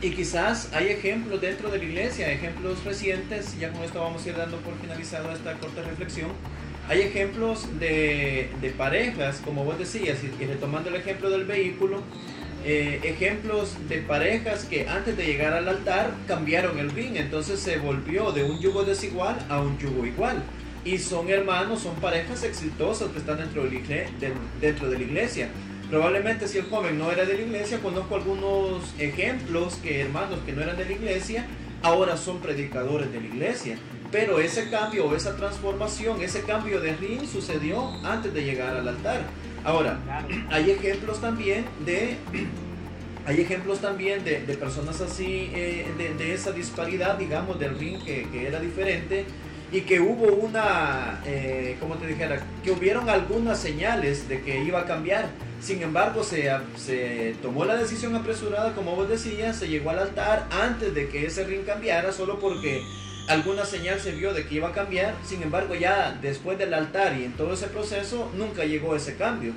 Y 0.00 0.10
quizás 0.10 0.72
hay 0.72 0.88
ejemplos 0.88 1.40
dentro 1.40 1.70
de 1.70 1.78
la 1.78 1.84
iglesia, 1.84 2.30
ejemplos 2.30 2.84
recientes, 2.84 3.58
ya 3.58 3.72
con 3.72 3.82
esto 3.82 4.00
vamos 4.00 4.24
a 4.24 4.28
ir 4.28 4.36
dando 4.36 4.58
por 4.58 4.78
finalizado 4.78 5.32
esta 5.32 5.54
corta 5.54 5.82
reflexión. 5.82 6.30
Hay 6.88 7.00
ejemplos 7.00 7.66
de, 7.78 8.50
parejas, 8.76 9.40
como 9.44 9.64
vos 9.64 9.78
decías, 9.78 10.18
y, 10.22 10.44
retomando 10.44 10.90
el 10.90 10.96
ejemplo 10.96 11.30
del 11.30 11.44
vehículo, 11.44 12.02
eh, 12.64 13.00
ejemplos 13.02 13.76
de 13.88 13.98
parejas 13.98 14.64
que 14.64 14.88
antes 14.88 15.16
de 15.16 15.26
llegar 15.26 15.52
al 15.52 15.68
altar 15.68 16.12
cambiaron 16.28 16.78
el 16.78 16.90
ring, 16.90 17.16
entonces 17.16 17.58
se 17.58 17.78
volvió 17.78 18.30
de 18.32 18.44
un 18.44 18.60
yugo 18.60 18.84
desigual 18.84 19.38
a 19.48 19.60
un 19.60 19.78
yugo 19.78 20.06
igual. 20.06 20.42
Y 20.84 20.98
son 20.98 21.30
hermanos, 21.30 21.82
son 21.82 21.94
parejas 21.96 22.42
exitosas 22.42 23.08
que 23.10 23.18
están 23.18 23.38
dentro 23.38 23.64
de 23.64 24.06
dentro 24.60 24.90
de 24.90 24.98
la 24.98 25.04
iglesia. 25.04 25.48
Probablemente 25.92 26.48
si 26.48 26.56
el 26.56 26.64
joven 26.70 26.98
no 26.98 27.12
era 27.12 27.26
de 27.26 27.34
la 27.34 27.42
iglesia, 27.42 27.78
conozco 27.80 28.16
algunos 28.16 28.94
ejemplos 28.98 29.74
que 29.74 30.00
hermanos 30.00 30.38
que 30.46 30.54
no 30.54 30.62
eran 30.62 30.78
de 30.78 30.86
la 30.86 30.92
iglesia, 30.92 31.44
ahora 31.82 32.16
son 32.16 32.40
predicadores 32.40 33.12
de 33.12 33.20
la 33.20 33.26
iglesia. 33.26 33.76
Pero 34.10 34.38
ese 34.38 34.70
cambio 34.70 35.04
o 35.04 35.14
esa 35.14 35.36
transformación, 35.36 36.22
ese 36.22 36.44
cambio 36.44 36.80
de 36.80 36.96
ring 36.96 37.26
sucedió 37.30 37.90
antes 38.04 38.32
de 38.32 38.42
llegar 38.42 38.74
al 38.74 38.88
altar. 38.88 39.20
Ahora, 39.64 40.00
hay 40.48 40.70
ejemplos 40.70 41.20
también 41.20 41.66
de 41.84 42.16
hay 43.26 43.42
ejemplos 43.42 43.80
también 43.82 44.24
de, 44.24 44.38
personas 44.58 44.98
así, 45.02 45.50
eh, 45.54 45.84
de, 46.16 46.32
esa 46.32 46.52
disparidad, 46.52 47.18
digamos, 47.18 47.60
del 47.60 47.78
ring 47.78 48.02
que, 48.02 48.26
que 48.30 48.46
era 48.46 48.60
diferente 48.60 49.26
y 49.72 49.80
que 49.80 50.00
hubo 50.00 50.26
una, 50.26 51.22
eh, 51.24 51.78
como 51.80 51.94
te 51.94 52.06
dijera, 52.06 52.44
que 52.62 52.70
hubieron 52.70 53.08
algunas 53.08 53.58
señales 53.58 54.28
de 54.28 54.42
que 54.42 54.62
iba 54.62 54.80
a 54.80 54.84
cambiar. 54.84 55.30
Sin 55.62 55.82
embargo, 55.82 56.22
se, 56.22 57.34
tomó 57.40 57.64
la 57.64 57.76
decisión 57.76 58.14
apresurada, 58.14 58.74
como 58.74 58.94
vos 58.94 59.08
decías, 59.08 59.56
se 59.56 59.68
llegó 59.68 59.90
al 59.90 60.00
altar 60.00 60.46
antes 60.50 60.94
de 60.94 61.08
que 61.08 61.24
ese 61.24 61.44
ring 61.44 61.64
cambiara, 61.64 62.12
solo 62.12 62.38
porque 62.38 62.82
alguna 63.28 63.64
señal 63.64 63.98
se 63.98 64.12
vio 64.12 64.34
de 64.34 64.46
que 64.46 64.56
iba 64.56 64.68
a 64.68 64.72
cambiar. 64.72 65.14
Sin 65.24 65.42
embargo, 65.42 65.74
ya 65.74 66.18
después 66.20 66.58
del 66.58 66.74
altar 66.74 67.16
y 67.18 67.24
en 67.24 67.32
todo 67.32 67.54
ese 67.54 67.68
proceso, 67.68 68.30
nunca 68.36 68.64
llegó 68.66 68.94
ese 68.94 69.16
cambio. 69.16 69.54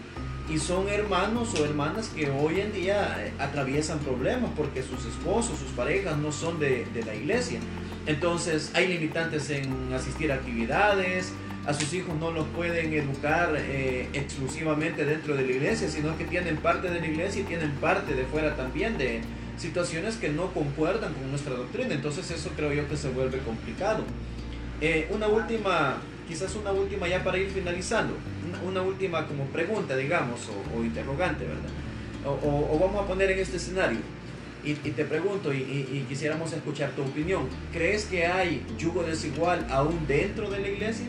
Y 0.48 0.60
son 0.60 0.88
hermanos 0.88 1.60
o 1.60 1.66
hermanas 1.66 2.10
que 2.16 2.30
hoy 2.30 2.62
en 2.62 2.72
día 2.72 3.18
eh, 3.20 3.34
atraviesan 3.40 3.98
problemas 4.00 4.52
porque 4.56 4.84
sus 4.84 5.04
esposos, 5.06 5.58
sus 5.58 5.72
parejas 5.72 6.18
no 6.18 6.32
son 6.32 6.60
de 6.60 6.86
la 7.04 7.16
iglesia. 7.16 7.60
Entonces 8.06 8.72
hay 8.74 8.88
limitantes 8.88 9.50
en 9.50 9.94
asistir 9.94 10.32
a 10.32 10.36
actividades, 10.36 11.34
a 11.66 11.74
sus 11.74 11.92
hijos 11.94 12.16
no 12.20 12.32
los 12.32 12.46
pueden 12.50 12.94
educar 12.94 13.56
eh, 13.58 14.08
exclusivamente 14.14 15.04
dentro 15.04 15.36
de 15.36 15.44
la 15.44 15.52
iglesia, 15.52 15.90
sino 15.90 16.16
que 16.18 16.26
tienen 16.26 16.58
parte 16.58 16.90
de 16.90 17.00
la 17.00 17.08
iglesia 17.08 17.42
y 17.42 17.46
tienen 17.46 17.72
parte 17.76 18.14
de 18.14 18.24
fuera 18.26 18.56
también 18.56 18.98
de 18.98 19.22
situaciones 19.58 20.18
que 20.18 20.30
no 20.30 20.54
concuerdan 20.54 21.14
con 21.14 21.30
nuestra 21.30 21.56
doctrina. 21.56 21.94
Entonces 21.94 22.30
eso 22.30 22.52
creo 22.56 22.72
yo 22.72 22.88
que 22.88 22.98
se 22.98 23.10
vuelve 23.10 23.40
complicado. 23.40 24.04
Eh, 24.82 25.08
una 25.12 25.28
última, 25.28 25.98
quizás 26.28 26.54
una 26.56 26.72
última 26.72 27.08
ya 27.08 27.24
para 27.24 27.38
ir 27.38 27.50
finalizando, 27.50 28.16
una, 28.68 28.82
última 28.82 29.26
como 29.26 29.46
pregunta, 29.46 29.96
digamos, 29.96 30.42
o, 30.76 30.84
interrogante, 30.84 31.46
¿verdad? 31.46 31.70
O, 32.44 32.78
vamos 32.80 33.04
a 33.04 33.08
poner 33.08 33.32
en 33.32 33.40
este 33.40 33.58
escenario. 33.58 34.00
Y, 34.66 34.74
te 34.74 35.06
pregunto, 35.06 35.54
y, 35.54 35.58
y, 35.58 36.06
quisiéramos 36.10 36.52
escuchar 36.52 36.90
tu 36.92 37.04
opinión, 37.04 37.48
¿crees 37.72 38.06
que 38.06 38.26
hay 38.26 38.66
yugo 38.80 39.04
desigual 39.04 39.68
aún 39.70 40.08
dentro 40.08 40.50
de 40.50 40.60
la 40.60 40.70
iglesia? 40.70 41.06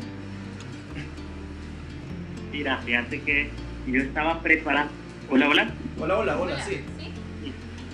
Mira, 2.53 2.77
fíjate 2.79 3.23
que 3.23 3.49
yo 3.87 4.03
estaba 4.03 4.43
preparando. 4.43 4.93
Hola, 5.31 5.49
hola. 5.49 5.71
Hola, 5.99 6.19
hola, 6.19 6.39
hola, 6.39 6.61
sí. 6.61 6.81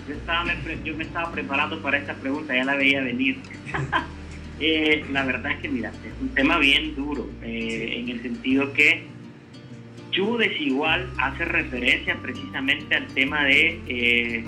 Yo, 0.07 0.15
estaba, 0.15 0.53
yo 0.83 0.97
me 0.97 1.05
estaba 1.05 1.31
preparando 1.31 1.81
para 1.81 1.97
esta 1.97 2.13
pregunta, 2.13 2.53
ya 2.53 2.65
la 2.65 2.75
veía 2.75 3.01
venir. 3.01 3.37
Eh, 4.59 5.03
la 5.11 5.25
verdad 5.25 5.51
es 5.51 5.61
que, 5.61 5.67
mira, 5.67 5.89
es 5.89 6.21
un 6.21 6.29
tema 6.29 6.59
bien 6.59 6.95
duro, 6.95 7.27
eh, 7.41 7.95
en 7.97 8.07
el 8.07 8.21
sentido 8.21 8.71
que 8.71 9.03
yugo 10.11 10.37
desigual 10.37 11.11
hace 11.17 11.43
referencia 11.43 12.15
precisamente 12.21 12.95
al 12.95 13.07
tema 13.07 13.43
de 13.45 13.81
eh, 13.87 14.45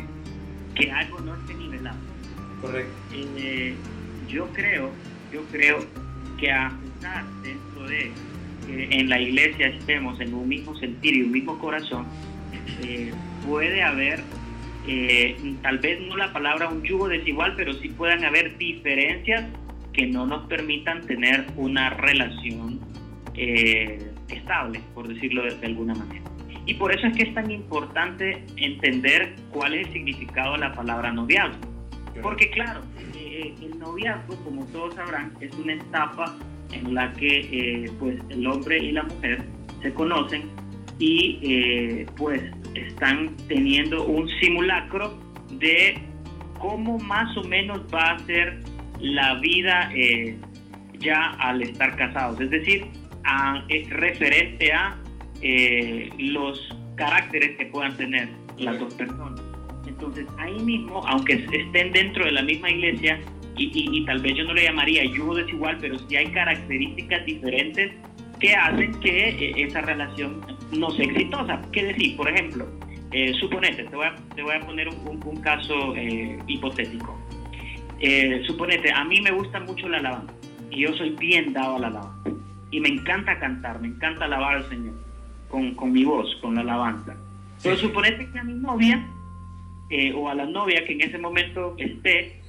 que 0.76 0.92
algo 0.92 1.20
no 1.22 1.36
esté 1.36 1.54
nivelado. 1.56 1.98
Correcto. 2.62 2.94
yo 4.28 4.48
creo, 4.54 4.92
yo 5.32 5.44
creo 5.52 5.86
que 6.38 6.52
a 6.52 6.72
pesar 6.82 7.26
dentro 7.42 7.88
de 7.88 8.12
en 8.68 9.10
la 9.10 9.20
iglesia 9.20 9.68
estemos 9.68 10.20
en 10.20 10.34
un 10.34 10.48
mismo 10.48 10.76
sentir 10.78 11.16
y 11.16 11.22
un 11.22 11.32
mismo 11.32 11.60
corazón, 11.60 12.06
eh, 12.82 13.12
puede 13.46 13.84
haber, 13.84 14.22
eh, 14.88 15.36
tal 15.62 15.80
vez 15.80 16.00
no 16.08 16.18
la 16.18 16.34
palabra 16.34 16.70
un 16.70 16.84
yugo 16.84 17.08
desigual, 17.08 17.54
pero 17.56 17.74
sí 17.74 17.90
puedan 17.90 18.24
haber 18.24 18.58
diferencias 18.58 19.46
que 19.94 20.08
no 20.08 20.26
nos 20.26 20.48
permitan 20.48 21.02
tener 21.02 21.46
una 21.56 21.90
relación 21.92 22.80
eh, 23.36 24.12
estable, 24.30 24.82
por 24.94 25.08
decirlo 25.08 25.44
de, 25.44 25.66
alguna 25.66 25.96
manera. 25.96 26.24
Y 26.66 26.74
por 26.76 26.94
eso 26.94 27.08
es 27.08 27.16
que 27.16 27.24
es 27.24 27.34
tan 27.34 27.52
importante 27.52 28.44
entender 28.58 29.36
cuál 29.52 29.76
es 29.76 29.88
el 29.88 29.94
significado 29.94 30.54
de 30.54 30.60
la 30.60 30.74
palabra 30.74 31.12
noviazgo. 31.12 31.60
Porque 32.22 32.50
claro, 32.50 32.82
eh, 33.16 33.54
el 33.62 33.78
noviazgo, 33.78 34.36
como 34.44 34.66
todos 34.68 34.96
sabrán, 34.96 35.34
es 35.42 35.54
una 35.56 35.74
etapa 35.74 36.36
en 36.72 36.94
la 36.94 37.12
que 37.14 37.92
pues 38.00 38.20
el 38.30 38.48
hombre 38.48 38.80
y 38.80 38.92
la 38.92 39.04
mujer 39.04 39.44
se 39.82 39.94
conocen 39.94 40.50
y 40.98 42.06
pues 42.16 42.42
están 42.74 43.36
teniendo 43.48 44.06
un 44.06 44.28
simulacro 44.40 45.20
de 45.52 46.02
cómo 46.60 46.98
más 47.00 47.36
o 47.38 47.44
menos 47.44 47.82
va 47.94 48.12
a 48.12 48.20
ser 48.20 48.62
la 49.00 49.36
vida 49.36 49.90
eh, 49.94 50.38
ya 51.00 51.32
al 51.40 51.62
estar 51.62 51.96
casados, 51.96 52.40
es 52.40 52.50
decir, 52.50 52.86
es 53.70 53.90
referente 53.90 54.72
a 54.72 54.98
eh, 55.48 56.10
los 56.18 56.60
caracteres 56.96 57.56
que 57.58 57.68
puedan 57.68 57.96
tener 57.98 58.28
las 58.58 58.80
dos 58.80 58.94
personas. 58.96 59.40
Entonces 59.86 60.26
ahí 60.40 60.60
mismo, 60.60 61.06
aunque 61.06 61.34
estén 61.34 61.92
dentro 61.92 62.26
de 62.26 62.32
la 62.32 62.42
misma 62.42 62.72
iglesia, 62.72 63.20
y, 63.58 64.04
tal 64.06 64.20
vez 64.20 64.36
yo 64.36 64.44
no 64.44 64.54
le 64.54 64.64
llamaría 64.64 65.06
yugo 65.06 65.36
desigual, 65.36 65.78
pero 65.80 65.98
sí 66.00 66.16
hay 66.18 66.28
características 66.28 67.26
diferentes 67.26 67.94
que 68.40 68.54
hacen 68.54 69.00
que 69.00 69.30
eh, 69.30 69.54
esa 69.56 69.82
relación 69.82 70.42
no 70.78 70.90
sea 70.92 71.06
exitosa. 71.06 71.62
¿Qué 71.72 71.86
decir? 71.86 72.18
Por 72.18 72.28
ejemplo, 72.28 72.68
eh, 73.12 73.34
suponete, 73.40 73.84
te 73.84 73.96
voy, 73.96 74.08
a, 74.08 74.16
te 74.36 74.42
voy 74.42 74.56
a 74.56 74.60
poner 74.60 74.90
un, 74.90 75.42
caso 75.42 75.96
eh, 75.96 76.38
hipotético. 76.48 77.18
Eh, 78.00 78.42
suponete, 78.48 78.92
a 78.92 79.06
mí 79.06 79.22
me 79.22 79.32
gusta 79.32 79.60
mucho 79.62 79.88
la 79.88 80.00
alabanza 80.00 80.34
y 80.70 80.82
yo 80.82 80.94
soy 80.96 81.12
bien 81.12 81.54
dado 81.54 81.78
a 81.78 81.80
la 81.80 81.88
alabanza 81.88 82.30
y 82.72 82.80
me 82.82 82.90
encanta 82.90 83.40
cantar, 83.40 83.80
me 83.80 83.88
encanta 83.88 84.26
alabar 84.26 84.56
al 84.58 84.70
Señor 84.70 85.05
con, 85.50 85.76
con 85.76 85.92
mi 85.92 86.04
voz, 86.04 86.36
con 86.42 86.56
la 86.56 86.62
alabanza. 86.62 87.16
Pero 87.64 87.78
suponete 87.78 88.30
que 88.32 88.40
a 88.40 88.44
mi 88.44 88.54
novia 88.54 89.06
eh, 89.90 90.14
o 90.14 90.30
a 90.30 90.36
la 90.36 90.46
novia 90.46 90.86
que 90.86 90.94
en 90.94 91.02
ese 91.02 91.18
momento 91.18 91.76
esté, 91.78 92.42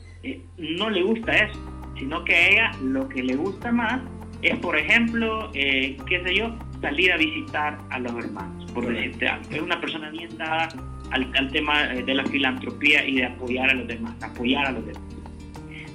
no 0.58 0.90
le 0.90 1.02
gusta 1.02 1.32
eso, 1.32 1.60
sino 1.96 2.24
que 2.24 2.34
a 2.34 2.48
ella 2.48 2.70
lo 2.82 3.08
que 3.08 3.22
le 3.22 3.36
gusta 3.36 3.72
más 3.72 4.00
es, 4.42 4.56
por 4.58 4.76
ejemplo, 4.76 5.50
qué 5.52 6.22
sé 6.24 6.34
yo, 6.34 6.54
salir 6.80 7.12
a 7.12 7.16
visitar 7.16 7.78
a 7.90 7.98
los 7.98 8.12
hermanos, 8.12 8.70
por 8.72 8.86
decirte 8.86 9.28
algo. 9.28 9.50
Es 9.50 9.60
una 9.60 9.80
persona 9.80 10.10
bien 10.10 10.36
dada 10.36 10.68
al, 11.10 11.30
al, 11.36 11.50
tema 11.50 11.92
eh, 11.92 12.02
de 12.02 12.14
la 12.14 12.24
filantropía 12.26 13.04
y 13.04 13.16
de 13.16 13.26
apoyar 13.26 13.70
a 13.70 13.74
los 13.74 13.88
demás, 13.88 14.14
apoyar 14.22 14.66
a 14.66 14.72
los 14.72 14.86
demás. 14.86 15.02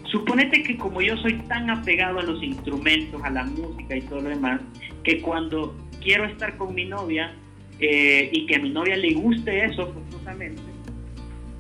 Suponete 0.06 0.64
que 0.64 0.78
como 0.78 1.02
yo 1.02 1.16
soy 1.18 1.34
tan 1.48 1.70
apegado 1.70 2.20
a 2.20 2.24
los 2.24 2.44
instrumentos, 2.44 3.22
a 3.24 3.30
la 3.30 3.44
música 3.44 3.96
y 3.96 4.02
todo 4.02 4.22
lo 4.22 4.30
demás, 4.30 4.60
que 5.04 5.22
cuando 5.22 5.74
quiero 6.02 6.26
estar 6.26 6.58
con 6.58 6.74
mi 6.74 6.86
novia 6.86 7.34
eh, 7.80 8.30
y 8.32 8.46
que 8.46 8.56
a 8.56 8.60
mi 8.60 8.70
novia 8.70 8.98
le 8.98 9.14
guste 9.14 9.66
eso 9.66 9.94
forzosamente, 9.94 10.62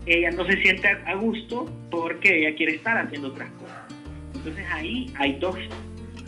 ella 0.05 0.31
no 0.31 0.45
se 0.45 0.61
siente 0.61 0.87
a 0.87 1.15
gusto 1.15 1.65
porque 1.89 2.39
ella 2.39 2.55
quiere 2.55 2.75
estar 2.75 2.97
haciendo 2.97 3.29
otras 3.29 3.51
cosas. 3.51 3.85
Entonces 4.35 4.65
ahí 4.71 5.11
hay 5.15 5.33
dos 5.39 5.55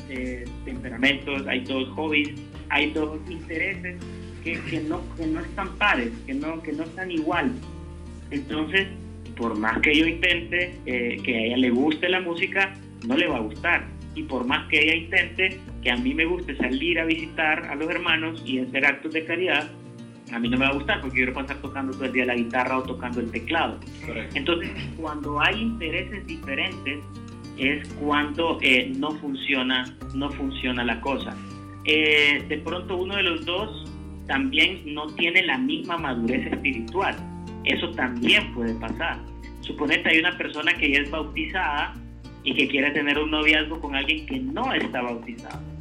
eh, 0.10 0.46
temperamentos, 0.66 1.46
hay 1.48 1.62
dos 1.62 1.90
hobbies, 1.90 2.30
hay 2.70 2.92
dos 2.92 3.20
intereses 3.30 3.98
que, 4.44 4.60
que, 4.70 4.80
no, 4.82 5.02
que 5.16 5.26
no 5.26 5.40
están 5.40 5.76
pares, 5.78 6.12
que 6.26 6.34
no, 6.34 6.62
que 6.62 6.74
no 6.74 6.84
están 6.84 7.10
igual. 7.10 7.52
Entonces, 8.30 8.88
por 9.36 9.58
más 9.58 9.80
que 9.82 9.96
yo 9.96 10.06
intente 10.06 10.76
eh, 10.86 11.18
que 11.24 11.36
a 11.36 11.40
ella 11.46 11.58
le 11.58 11.70
guste 11.72 12.10
la 12.10 12.22
música, 12.22 12.74
no 13.08 13.18
le 13.18 13.28
va 13.28 13.38
a 13.38 13.42
gustar. 13.42 13.88
Y 14.16 14.24
por 14.24 14.46
más 14.46 14.68
que 14.70 14.80
ella 14.82 14.96
intente 14.96 15.60
que 15.84 15.92
a 15.92 15.98
mí 15.98 16.14
me 16.14 16.26
guste 16.26 16.56
salir 16.56 17.00
a 17.00 17.06
visitar 17.06 17.66
a 17.66 17.76
los 17.76 17.90
hermanos 17.90 18.42
y 18.46 18.60
hacer 18.60 18.86
actos 18.86 19.14
de 19.14 19.26
caridad, 19.26 19.70
a 20.32 20.40
mí 20.40 20.50
no 20.50 20.58
me 20.58 20.66
va 20.66 20.72
a 20.72 20.74
gustar 20.74 21.02
porque 21.02 21.20
yo 21.20 21.26
quiero 21.26 21.34
pasar 21.34 21.62
tocando 21.62 21.92
todo 21.92 22.06
el 22.06 22.14
día 22.14 22.26
la 22.26 22.36
guitarra 22.36 22.78
o 22.78 22.84
tocando 22.84 23.20
el 23.20 23.30
teclado. 23.30 23.80
Entonces, 24.34 24.72
cuando 24.98 25.40
hay 25.42 25.62
intereses 25.62 26.26
diferentes, 26.26 27.00
es 27.58 27.88
cuando 27.96 28.58
eh, 28.62 28.92
no 28.98 29.12
funciona 29.12 29.86
no 30.16 30.30
funciona 30.32 30.84
la 30.84 31.00
cosa. 31.02 31.36
Eh, 31.86 32.44
de 32.48 32.58
pronto 32.60 32.98
uno 32.98 33.16
de 33.16 33.24
los 33.24 33.46
dos 33.46 33.92
también 34.26 34.82
no 34.94 35.08
tiene 35.08 35.44
la 35.44 35.58
misma 35.58 35.98
madurez 35.98 36.48
espiritual. 36.52 37.16
Eso 37.66 37.92
también 37.92 38.54
puede 38.54 38.74
pasar. 38.76 39.20
Suponete 39.62 40.10
hay 40.10 40.20
una 40.20 40.36
persona 40.38 40.74
que 40.74 40.92
ya 40.92 41.00
es 41.02 41.12
bautizada 41.12 41.94
y 42.44 42.54
que 42.56 42.68
quiere 42.70 42.92
tener 42.92 43.20
un 43.20 43.32
noviazgo 43.32 43.80
con 43.80 43.96
alguien 43.96 44.26
que 44.26 44.40
no 44.40 44.74
está 44.74 45.02
bautizado 45.02 45.73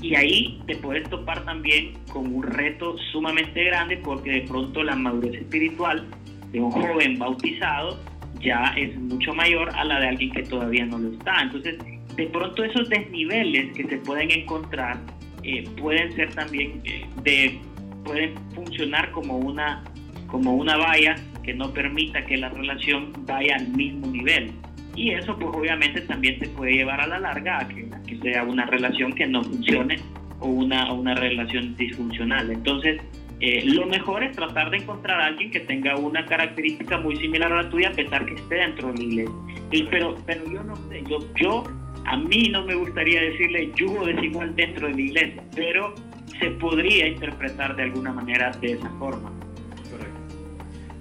y 0.00 0.14
ahí 0.14 0.60
te 0.66 0.76
puedes 0.76 1.08
topar 1.08 1.44
también 1.44 1.94
con 2.12 2.32
un 2.32 2.42
reto 2.42 2.96
sumamente 3.12 3.64
grande 3.64 3.96
porque 3.98 4.30
de 4.30 4.40
pronto 4.42 4.82
la 4.82 4.94
madurez 4.94 5.34
espiritual 5.34 6.06
de 6.52 6.60
un 6.60 6.70
joven 6.70 7.18
bautizado 7.18 7.98
ya 8.40 8.74
es 8.76 8.96
mucho 8.98 9.32
mayor 9.34 9.70
a 9.74 9.84
la 9.84 10.00
de 10.00 10.08
alguien 10.08 10.30
que 10.30 10.42
todavía 10.42 10.84
no 10.86 10.98
lo 10.98 11.12
está. 11.12 11.42
Entonces, 11.42 11.78
de 12.16 12.26
pronto 12.26 12.64
esos 12.64 12.88
desniveles 12.88 13.74
que 13.74 13.84
se 13.84 13.98
pueden 13.98 14.30
encontrar 14.30 14.98
eh, 15.42 15.64
pueden 15.80 16.12
ser 16.14 16.32
también, 16.34 16.80
eh, 16.84 17.06
de, 17.22 17.58
pueden 18.04 18.34
funcionar 18.54 19.10
como 19.12 19.38
una, 19.38 19.84
como 20.26 20.54
una 20.54 20.76
valla 20.76 21.16
que 21.42 21.54
no 21.54 21.72
permita 21.72 22.24
que 22.24 22.36
la 22.36 22.48
relación 22.48 23.12
vaya 23.26 23.56
al 23.56 23.68
mismo 23.68 24.08
nivel. 24.08 24.52
Y 24.96 25.10
eso 25.10 25.36
pues 25.38 25.54
obviamente 25.54 26.00
también 26.02 26.38
te 26.38 26.48
puede 26.48 26.72
llevar 26.72 27.00
a 27.00 27.06
la 27.06 27.20
larga 27.20 27.60
a 27.60 27.68
que, 27.68 27.88
que 28.06 28.18
sea 28.18 28.42
una 28.44 28.66
relación 28.66 29.12
que 29.12 29.26
no 29.26 29.44
funcione 29.44 30.00
o 30.40 30.48
una, 30.48 30.92
una 30.92 31.14
relación 31.14 31.76
disfuncional. 31.76 32.50
Entonces, 32.50 33.00
eh, 33.40 33.62
lo 33.66 33.86
mejor 33.86 34.24
es 34.24 34.34
tratar 34.34 34.70
de 34.70 34.78
encontrar 34.78 35.20
a 35.20 35.26
alguien 35.26 35.50
que 35.50 35.60
tenga 35.60 35.96
una 35.96 36.24
característica 36.24 36.98
muy 36.98 37.16
similar 37.16 37.52
a 37.52 37.62
la 37.62 37.70
tuya, 37.70 37.88
a 37.88 37.92
pesar 37.92 38.24
que 38.24 38.34
esté 38.34 38.54
dentro 38.54 38.92
de 38.92 38.98
la 38.98 39.04
iglesia. 39.04 39.88
pero, 39.90 40.16
pero 40.24 40.50
yo 40.50 40.62
no 40.62 40.76
sé, 40.88 41.02
yo, 41.06 41.18
yo, 41.36 41.64
a 42.06 42.16
mí 42.16 42.48
no 42.50 42.64
me 42.64 42.74
gustaría 42.74 43.20
decirle 43.20 43.70
yugo 43.76 44.06
desigual 44.06 44.56
dentro 44.56 44.86
de 44.88 44.94
la 44.94 45.00
iglesia, 45.00 45.42
pero 45.54 45.94
se 46.40 46.50
podría 46.52 47.08
interpretar 47.08 47.76
de 47.76 47.84
alguna 47.84 48.12
manera 48.12 48.50
de 48.52 48.72
esa 48.72 48.88
forma. 48.98 49.30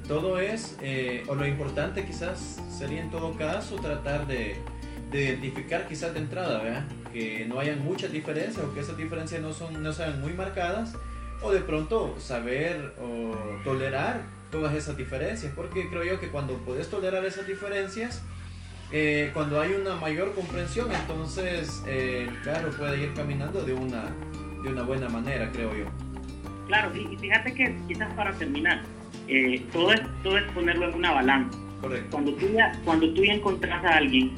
Todo 0.07 0.39
es, 0.39 0.77
eh, 0.81 1.23
o 1.27 1.35
lo 1.35 1.47
importante 1.47 2.05
quizás 2.05 2.61
sería 2.69 3.01
en 3.01 3.09
todo 3.09 3.33
caso 3.37 3.75
tratar 3.77 4.27
de, 4.27 4.57
de 5.11 5.23
identificar 5.23 5.87
quizás 5.87 6.13
de 6.13 6.19
entrada, 6.19 6.61
¿verdad? 6.61 6.85
Que 7.11 7.45
no 7.47 7.59
hayan 7.59 7.83
muchas 7.83 8.11
diferencias 8.11 8.63
o 8.63 8.73
que 8.73 8.81
esas 8.81 8.97
diferencias 8.97 9.41
no, 9.41 9.53
son, 9.53 9.81
no 9.81 9.93
sean 9.93 10.21
muy 10.21 10.33
marcadas 10.33 10.93
o 11.41 11.51
de 11.51 11.61
pronto 11.61 12.15
saber 12.19 12.93
o 13.01 13.35
tolerar 13.63 14.21
todas 14.51 14.73
esas 14.73 14.95
diferencias, 14.95 15.51
porque 15.55 15.89
creo 15.89 16.03
yo 16.03 16.19
que 16.19 16.29
cuando 16.29 16.53
puedes 16.59 16.89
tolerar 16.89 17.25
esas 17.25 17.47
diferencias, 17.47 18.21
eh, 18.91 19.31
cuando 19.33 19.59
hay 19.59 19.73
una 19.73 19.95
mayor 19.95 20.33
comprensión, 20.33 20.91
entonces, 20.91 21.83
eh, 21.87 22.29
claro, 22.43 22.69
puede 22.71 23.03
ir 23.03 23.13
caminando 23.13 23.63
de 23.63 23.73
una, 23.73 24.05
de 24.63 24.69
una 24.69 24.83
buena 24.83 25.09
manera, 25.09 25.51
creo 25.51 25.75
yo. 25.75 25.85
Claro, 26.67 26.95
y 26.95 27.17
fíjate 27.17 27.53
que 27.53 27.75
quizás 27.87 28.13
para 28.13 28.31
terminar, 28.33 28.83
eh, 29.27 29.61
todo, 29.71 29.91
es, 29.93 30.01
todo 30.23 30.38
es 30.38 30.43
ponerlo 30.51 30.89
en 30.89 30.95
una 30.95 31.11
balanza. 31.11 31.57
Correcto. 31.81 32.07
Cuando 32.11 32.33
tú 32.33 32.47
ya, 32.53 32.71
cuando 32.83 33.13
tú 33.13 33.23
ya 33.23 33.33
encontrás 33.33 33.83
a 33.83 33.97
alguien 33.97 34.31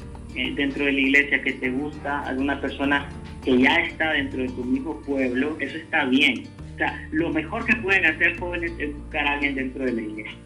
dentro 0.54 0.84
de 0.84 0.92
la 0.92 1.00
iglesia 1.00 1.42
que 1.42 1.52
te 1.54 1.70
gusta, 1.70 2.20
alguna 2.20 2.60
persona 2.60 3.08
que 3.44 3.58
ya 3.58 3.74
está 3.76 4.12
dentro 4.12 4.42
de 4.42 4.48
tu 4.48 4.64
mismo 4.64 5.00
pueblo, 5.00 5.56
eso 5.58 5.76
está 5.76 6.04
bien 6.04 6.44
o 6.78 6.80
sea, 6.80 7.08
lo 7.10 7.30
mejor 7.30 7.64
que 7.66 7.74
pueden 7.74 8.06
hacer 8.06 8.38
jóvenes 8.38 8.70
es 8.78 8.94
buscar 8.94 9.26
a 9.26 9.32
alguien 9.32 9.56
dentro 9.56 9.84
de 9.84 9.94
la 9.94 10.00
iglesia. 10.00 10.38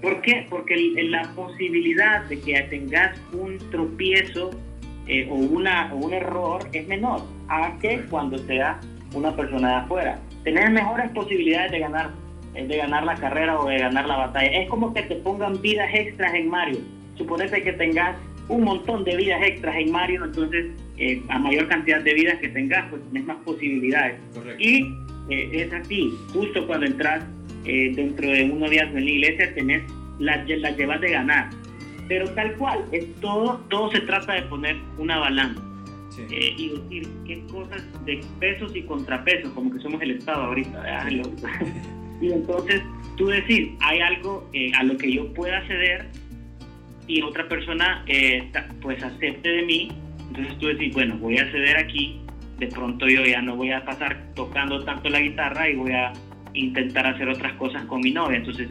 ¿Por 0.00 0.22
qué? 0.22 0.46
Porque 0.48 0.74
la 1.10 1.22
posibilidad 1.34 2.24
de 2.24 2.40
que 2.40 2.58
tengas 2.70 3.20
un 3.34 3.58
tropiezo 3.70 4.52
eh, 5.06 5.28
o, 5.30 5.34
una, 5.34 5.92
o 5.92 5.98
un 5.98 6.14
error 6.14 6.66
es 6.72 6.88
menor 6.88 7.20
a 7.48 7.76
que 7.78 8.00
cuando 8.08 8.38
sea 8.38 8.80
una 9.12 9.36
persona 9.36 9.68
de 9.68 9.74
afuera. 9.74 10.18
Tener 10.44 10.70
mejores 10.70 11.10
posibilidades 11.10 11.72
de 11.72 11.80
ganar, 11.80 12.10
eh, 12.56 12.66
de 12.66 12.76
ganar 12.76 13.04
la 13.04 13.14
carrera 13.14 13.60
o 13.60 13.68
de 13.68 13.78
ganar 13.78 14.06
la 14.06 14.16
batalla. 14.16 14.60
Es 14.60 14.68
como 14.68 14.92
que 14.94 15.02
te 15.02 15.16
pongan 15.16 15.60
vidas 15.60 15.88
extras 15.92 16.34
en 16.34 16.48
Mario. 16.48 16.78
Suponete 17.16 17.62
que 17.62 17.72
tengas 17.72 18.16
un 18.48 18.64
montón 18.64 19.04
de 19.04 19.16
vidas 19.16 19.42
extras 19.42 19.76
en 19.76 19.90
Mario, 19.90 20.24
entonces 20.24 20.66
eh, 20.98 21.22
a 21.28 21.38
mayor 21.38 21.68
cantidad 21.68 22.00
de 22.00 22.14
vidas 22.14 22.38
que 22.38 22.48
tengas, 22.48 22.88
pues 22.90 23.02
tienes 23.10 23.26
más 23.26 23.38
posibilidades. 23.44 24.20
Correcto. 24.34 24.62
Y 24.62 24.94
eh, 25.30 25.50
es 25.52 25.72
así, 25.72 26.12
justo 26.32 26.66
cuando 26.66 26.86
entras 26.86 27.24
eh, 27.64 27.92
dentro 27.94 28.30
de 28.30 28.44
un 28.44 28.60
noviazgo 28.60 28.96
en 28.98 29.04
la 29.04 29.10
iglesia, 29.10 29.54
tenés 29.54 29.82
las 30.18 30.48
la 30.48 30.70
llevas 30.70 31.00
de 31.00 31.10
ganar. 31.10 31.50
Pero 32.08 32.28
tal 32.30 32.54
cual, 32.54 32.84
es 32.92 33.12
todo, 33.20 33.58
todo 33.68 33.90
se 33.90 34.00
trata 34.00 34.34
de 34.34 34.42
poner 34.42 34.76
una 34.98 35.18
balanza. 35.18 35.62
Eh, 36.30 36.54
y 36.56 36.68
decir 36.70 37.08
qué 37.26 37.42
cosas 37.52 37.82
de 38.06 38.24
pesos 38.40 38.74
y 38.74 38.82
contrapesos, 38.82 39.50
como 39.52 39.70
que 39.70 39.80
somos 39.80 40.00
el 40.00 40.12
Estado 40.12 40.44
ahorita. 40.44 41.08
y 42.20 42.32
entonces 42.32 42.82
tú 43.16 43.26
decir, 43.26 43.76
hay 43.80 44.00
algo 44.00 44.50
a 44.78 44.82
lo 44.82 44.96
que 44.96 45.12
yo 45.12 45.32
pueda 45.34 45.66
ceder 45.66 46.06
y 47.06 47.22
otra 47.22 47.48
persona 47.48 48.04
pues 48.82 49.02
acepte 49.02 49.48
de 49.48 49.62
mí. 49.62 49.88
Entonces 50.28 50.58
tú 50.58 50.66
decís, 50.66 50.92
bueno, 50.92 51.16
voy 51.18 51.38
a 51.38 51.50
ceder 51.50 51.76
aquí 51.76 52.20
de 52.58 52.68
pronto 52.68 53.06
yo 53.08 53.24
ya 53.24 53.42
no 53.42 53.56
voy 53.56 53.70
a 53.72 53.84
pasar 53.84 54.32
tocando 54.34 54.82
tanto 54.84 55.08
la 55.08 55.20
guitarra 55.20 55.68
y 55.68 55.76
voy 55.76 55.92
a 55.92 56.12
intentar 56.54 57.06
hacer 57.06 57.28
otras 57.28 57.52
cosas 57.54 57.84
con 57.84 58.00
mi 58.00 58.12
novia. 58.12 58.38
Entonces, 58.38 58.68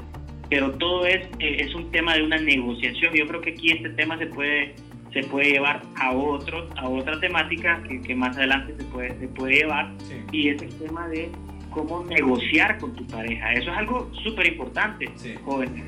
pero 0.50 0.72
todo 0.72 1.06
es, 1.06 1.28
eh, 1.40 1.58
es 1.60 1.74
un 1.76 1.92
tema 1.92 2.16
de 2.16 2.24
una 2.24 2.38
negociación. 2.38 3.14
Yo 3.14 3.28
creo 3.28 3.42
que 3.42 3.52
aquí 3.52 3.72
este 3.72 3.90
tema 3.90 4.18
se 4.18 4.28
puede, 4.28 4.76
se 5.14 5.22
puede 5.24 5.52
llevar 5.52 5.82
a, 5.98 6.12
otro, 6.12 6.68
a 6.78 6.90
otra 6.90 7.20
temática 7.20 7.82
que, 7.88 8.02
que 8.02 8.16
más 8.16 8.36
adelante 8.38 8.74
se 8.78 8.84
puede, 8.86 9.20
se 9.20 9.28
puede 9.28 9.56
llevar 9.56 9.92
y 10.32 10.50
es 10.50 10.62
el 10.62 10.74
tema 10.80 11.08
de 11.10 11.30
cómo 11.76 12.06
negociar 12.06 12.80
con 12.80 12.96
tu 12.96 13.06
pareja. 13.06 13.54
Eso 13.54 13.70
es 13.70 13.78
algo 13.78 14.10
súper 14.24 14.48
importante, 14.48 15.12
jóvenes. 15.44 15.84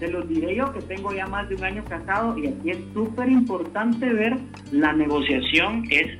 Te 0.00 0.08
lo 0.08 0.22
diré 0.22 0.56
yo 0.56 0.72
que 0.72 0.80
tengo 0.82 1.12
ya 1.14 1.26
más 1.26 1.48
de 1.48 1.54
un 1.54 1.64
año 1.64 1.84
casado 1.84 2.36
y 2.36 2.48
aquí 2.48 2.70
es 2.70 2.78
súper 2.92 3.30
importante 3.30 4.12
ver 4.12 4.36
la 4.70 4.92
negociación, 4.92 5.84
es 5.90 6.18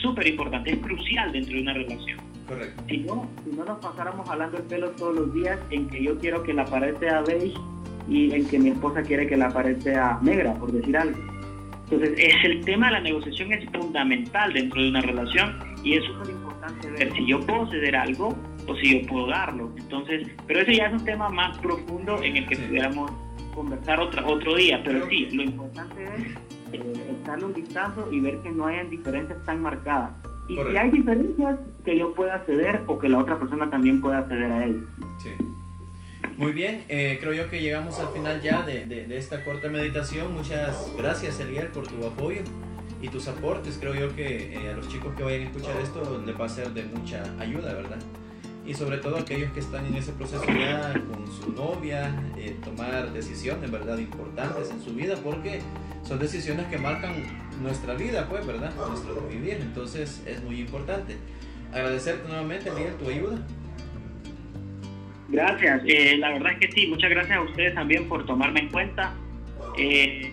súper 0.00 0.28
importante, 0.28 0.72
es 0.72 0.78
crucial 0.78 1.32
dentro 1.32 1.54
de 1.54 1.62
una 1.62 1.74
relación. 1.74 2.18
Correcto. 2.48 2.82
Si 2.88 2.98
no, 2.98 3.28
si 3.44 3.56
no 3.56 3.64
nos 3.64 3.78
pasáramos 3.78 4.28
hablando 4.28 4.58
el 4.58 4.64
pelo 4.64 4.90
todos 4.90 5.14
los 5.14 5.34
días 5.34 5.58
en 5.70 5.88
que 5.88 6.02
yo 6.02 6.18
quiero 6.18 6.42
que 6.42 6.54
la 6.54 6.64
pared 6.64 6.96
sea 7.00 7.20
beige 7.22 7.58
y 8.08 8.32
en 8.32 8.46
que 8.46 8.58
mi 8.58 8.70
esposa 8.70 9.02
quiere 9.02 9.26
que 9.26 9.36
la 9.36 9.50
pared 9.50 9.78
sea 9.80 10.18
negra, 10.22 10.54
por 10.54 10.72
decir 10.72 10.96
algo. 10.96 11.18
Entonces, 11.84 12.14
es 12.16 12.44
el 12.44 12.64
tema 12.64 12.86
de 12.86 12.92
la 12.92 13.00
negociación 13.00 13.52
es 13.52 13.68
fundamental 13.70 14.52
dentro 14.54 14.80
de 14.80 14.88
una 14.88 15.02
relación 15.02 15.71
y 15.82 15.96
es 15.96 16.04
súper 16.04 16.30
importante 16.30 16.90
ver 16.90 17.12
si 17.12 17.26
yo 17.26 17.40
puedo 17.40 17.68
ceder 17.70 17.96
algo 17.96 18.36
o 18.66 18.76
si 18.76 19.00
yo 19.00 19.06
puedo 19.08 19.26
darlo. 19.28 19.72
Entonces, 19.76 20.28
pero 20.46 20.60
ese 20.60 20.76
ya 20.76 20.86
es 20.86 20.92
un 20.92 21.04
tema 21.04 21.28
más 21.28 21.58
profundo 21.58 22.22
en 22.22 22.36
el 22.36 22.48
que 22.48 22.56
pudiéramos 22.56 23.10
conversar 23.54 24.00
otro, 24.00 24.26
otro 24.26 24.54
día. 24.54 24.80
Pero 24.84 25.08
sí, 25.08 25.28
lo 25.32 25.42
importante 25.42 26.04
es 26.04 26.22
eh, 26.72 27.16
echarle 27.20 27.46
un 27.46 27.54
vistazo 27.54 28.08
y 28.12 28.20
ver 28.20 28.38
que 28.38 28.50
no 28.50 28.66
hayan 28.66 28.90
diferencias 28.90 29.44
tan 29.44 29.60
marcadas. 29.60 30.12
Y 30.48 30.54
si 30.54 30.76
hay 30.76 30.90
diferencias, 30.90 31.58
que 31.84 31.98
yo 31.98 32.14
pueda 32.14 32.44
ceder 32.44 32.82
o 32.86 32.98
que 32.98 33.08
la 33.08 33.18
otra 33.18 33.38
persona 33.38 33.68
también 33.70 34.00
pueda 34.00 34.26
ceder 34.28 34.52
a 34.52 34.64
él. 34.64 34.86
Sí. 35.18 35.30
Muy 36.36 36.52
bien, 36.52 36.84
eh, 36.88 37.18
creo 37.20 37.32
yo 37.32 37.50
que 37.50 37.60
llegamos 37.60 37.98
al 37.98 38.08
final 38.08 38.40
ya 38.40 38.62
de, 38.62 38.86
de, 38.86 39.16
esta 39.16 39.44
corta 39.44 39.68
meditación. 39.68 40.32
Muchas 40.32 40.92
gracias, 40.96 41.40
Eliel, 41.40 41.68
por 41.68 41.86
tu 41.86 42.04
apoyo 42.06 42.42
y 43.02 43.08
tus 43.08 43.28
aportes. 43.28 43.76
Creo 43.78 43.94
yo 43.94 44.14
que 44.16 44.54
eh, 44.54 44.70
a 44.70 44.76
los 44.76 44.88
chicos 44.88 45.14
que 45.14 45.22
vayan 45.22 45.42
a 45.42 45.44
escuchar 45.44 45.76
esto 45.82 46.22
les 46.24 46.40
va 46.40 46.46
a 46.46 46.48
ser 46.48 46.70
de 46.70 46.84
mucha 46.84 47.22
ayuda, 47.38 47.74
¿verdad? 47.74 47.98
y 48.64 48.74
sobre 48.74 48.98
todo 48.98 49.16
aquellos 49.16 49.50
que 49.52 49.60
están 49.60 49.84
en 49.86 49.96
ese 49.96 50.12
proceso 50.12 50.44
ya 50.46 50.92
con 50.92 51.26
su 51.26 51.52
novia, 51.52 52.14
eh, 52.36 52.56
tomar 52.64 53.12
decisiones, 53.12 53.70
¿verdad?, 53.70 53.98
importantes 53.98 54.70
en 54.70 54.80
su 54.80 54.94
vida, 54.94 55.16
porque 55.22 55.60
son 56.02 56.18
decisiones 56.18 56.66
que 56.66 56.78
marcan 56.78 57.12
nuestra 57.60 57.94
vida, 57.94 58.28
pues, 58.28 58.46
¿verdad?, 58.46 58.72
nuestro 58.88 59.20
vivir, 59.28 59.58
entonces 59.60 60.22
es 60.26 60.42
muy 60.44 60.60
importante. 60.60 61.16
Agradecerte 61.72 62.28
nuevamente, 62.28 62.70
Miguel, 62.70 62.94
tu 62.94 63.08
ayuda. 63.08 63.38
Gracias, 65.28 65.82
eh, 65.86 66.16
la 66.18 66.32
verdad 66.32 66.52
es 66.52 66.58
que 66.58 66.72
sí, 66.72 66.86
muchas 66.86 67.10
gracias 67.10 67.38
a 67.38 67.40
ustedes 67.40 67.74
también 67.74 68.08
por 68.08 68.26
tomarme 68.26 68.60
en 68.60 68.68
cuenta. 68.68 69.14
Eh, 69.78 70.32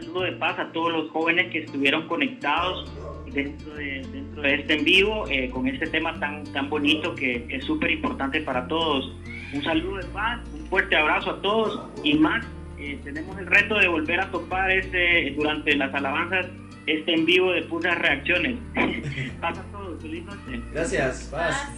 saludo 0.00 0.22
de 0.22 0.32
paz 0.32 0.58
a 0.58 0.70
todos 0.72 0.92
los 0.92 1.10
jóvenes 1.10 1.50
que 1.50 1.64
estuvieron 1.64 2.06
conectados 2.06 2.90
dentro 3.32 3.74
de, 3.74 4.06
dentro 4.12 4.42
de 4.42 4.54
este 4.54 4.74
en 4.74 4.84
vivo 4.84 5.26
eh, 5.28 5.50
con 5.50 5.66
este 5.66 5.86
tema 5.86 6.18
tan, 6.20 6.44
tan 6.44 6.70
bonito 6.70 7.14
que 7.14 7.46
es 7.48 7.64
súper 7.64 7.90
importante 7.90 8.40
para 8.42 8.66
todos. 8.68 9.12
Un 9.52 9.62
saludo 9.62 9.96
de 9.96 10.04
paz, 10.06 10.40
un 10.54 10.66
fuerte 10.66 10.96
abrazo 10.96 11.30
a 11.30 11.42
todos 11.42 11.90
y 12.04 12.14
más, 12.14 12.44
eh, 12.78 12.98
tenemos 13.02 13.36
el 13.38 13.46
reto 13.46 13.78
de 13.78 13.88
volver 13.88 14.20
a 14.20 14.30
topar 14.30 14.70
este, 14.70 15.32
durante 15.36 15.74
las 15.74 15.92
alabanzas 15.94 16.46
este 16.86 17.14
en 17.14 17.26
vivo 17.26 17.52
de 17.52 17.62
puras 17.62 17.98
reacciones. 17.98 18.56
Paz 19.40 19.58
a 19.58 19.62
todos, 19.64 20.00
feliz 20.00 20.24
noche. 20.24 20.62
Gracias, 20.72 21.28
paz. 21.30 21.70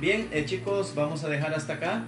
Bien, 0.00 0.28
eh, 0.30 0.44
chicos, 0.44 0.94
vamos 0.94 1.24
a 1.24 1.28
dejar 1.28 1.52
hasta 1.54 1.74
acá. 1.74 2.04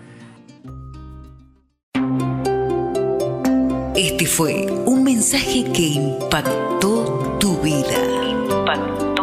Este 4.00 4.24
fue 4.24 4.64
un 4.86 5.04
mensaje 5.04 5.62
que 5.74 5.82
impactó 5.82 7.36
tu 7.38 7.58
vida. 7.58 9.19